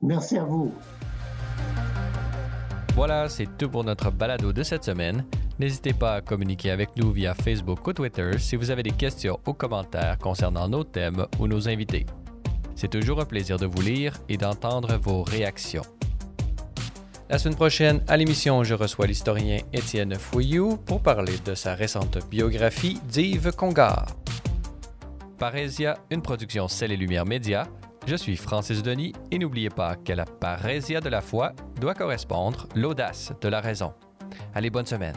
[0.00, 0.72] Merci à vous.
[2.94, 5.24] Voilà, c'est tout pour notre balado de cette semaine.
[5.58, 9.38] N'hésitez pas à communiquer avec nous via Facebook ou Twitter si vous avez des questions
[9.46, 12.06] ou commentaires concernant nos thèmes ou nos invités.
[12.76, 15.82] C'est toujours un plaisir de vous lire et d'entendre vos réactions.
[17.30, 22.18] La semaine prochaine, à l'émission, je reçois l'historien Étienne Fouillou pour parler de sa récente
[22.30, 24.06] biographie d'Yves Congar.
[25.38, 27.66] Parésia, une production Celle et Lumière Média,
[28.06, 32.68] je suis Francis Denis et n'oubliez pas que la parésia de la foi doit correspondre
[32.74, 33.94] l'audace de la raison.
[34.54, 35.16] Allez, bonne semaine.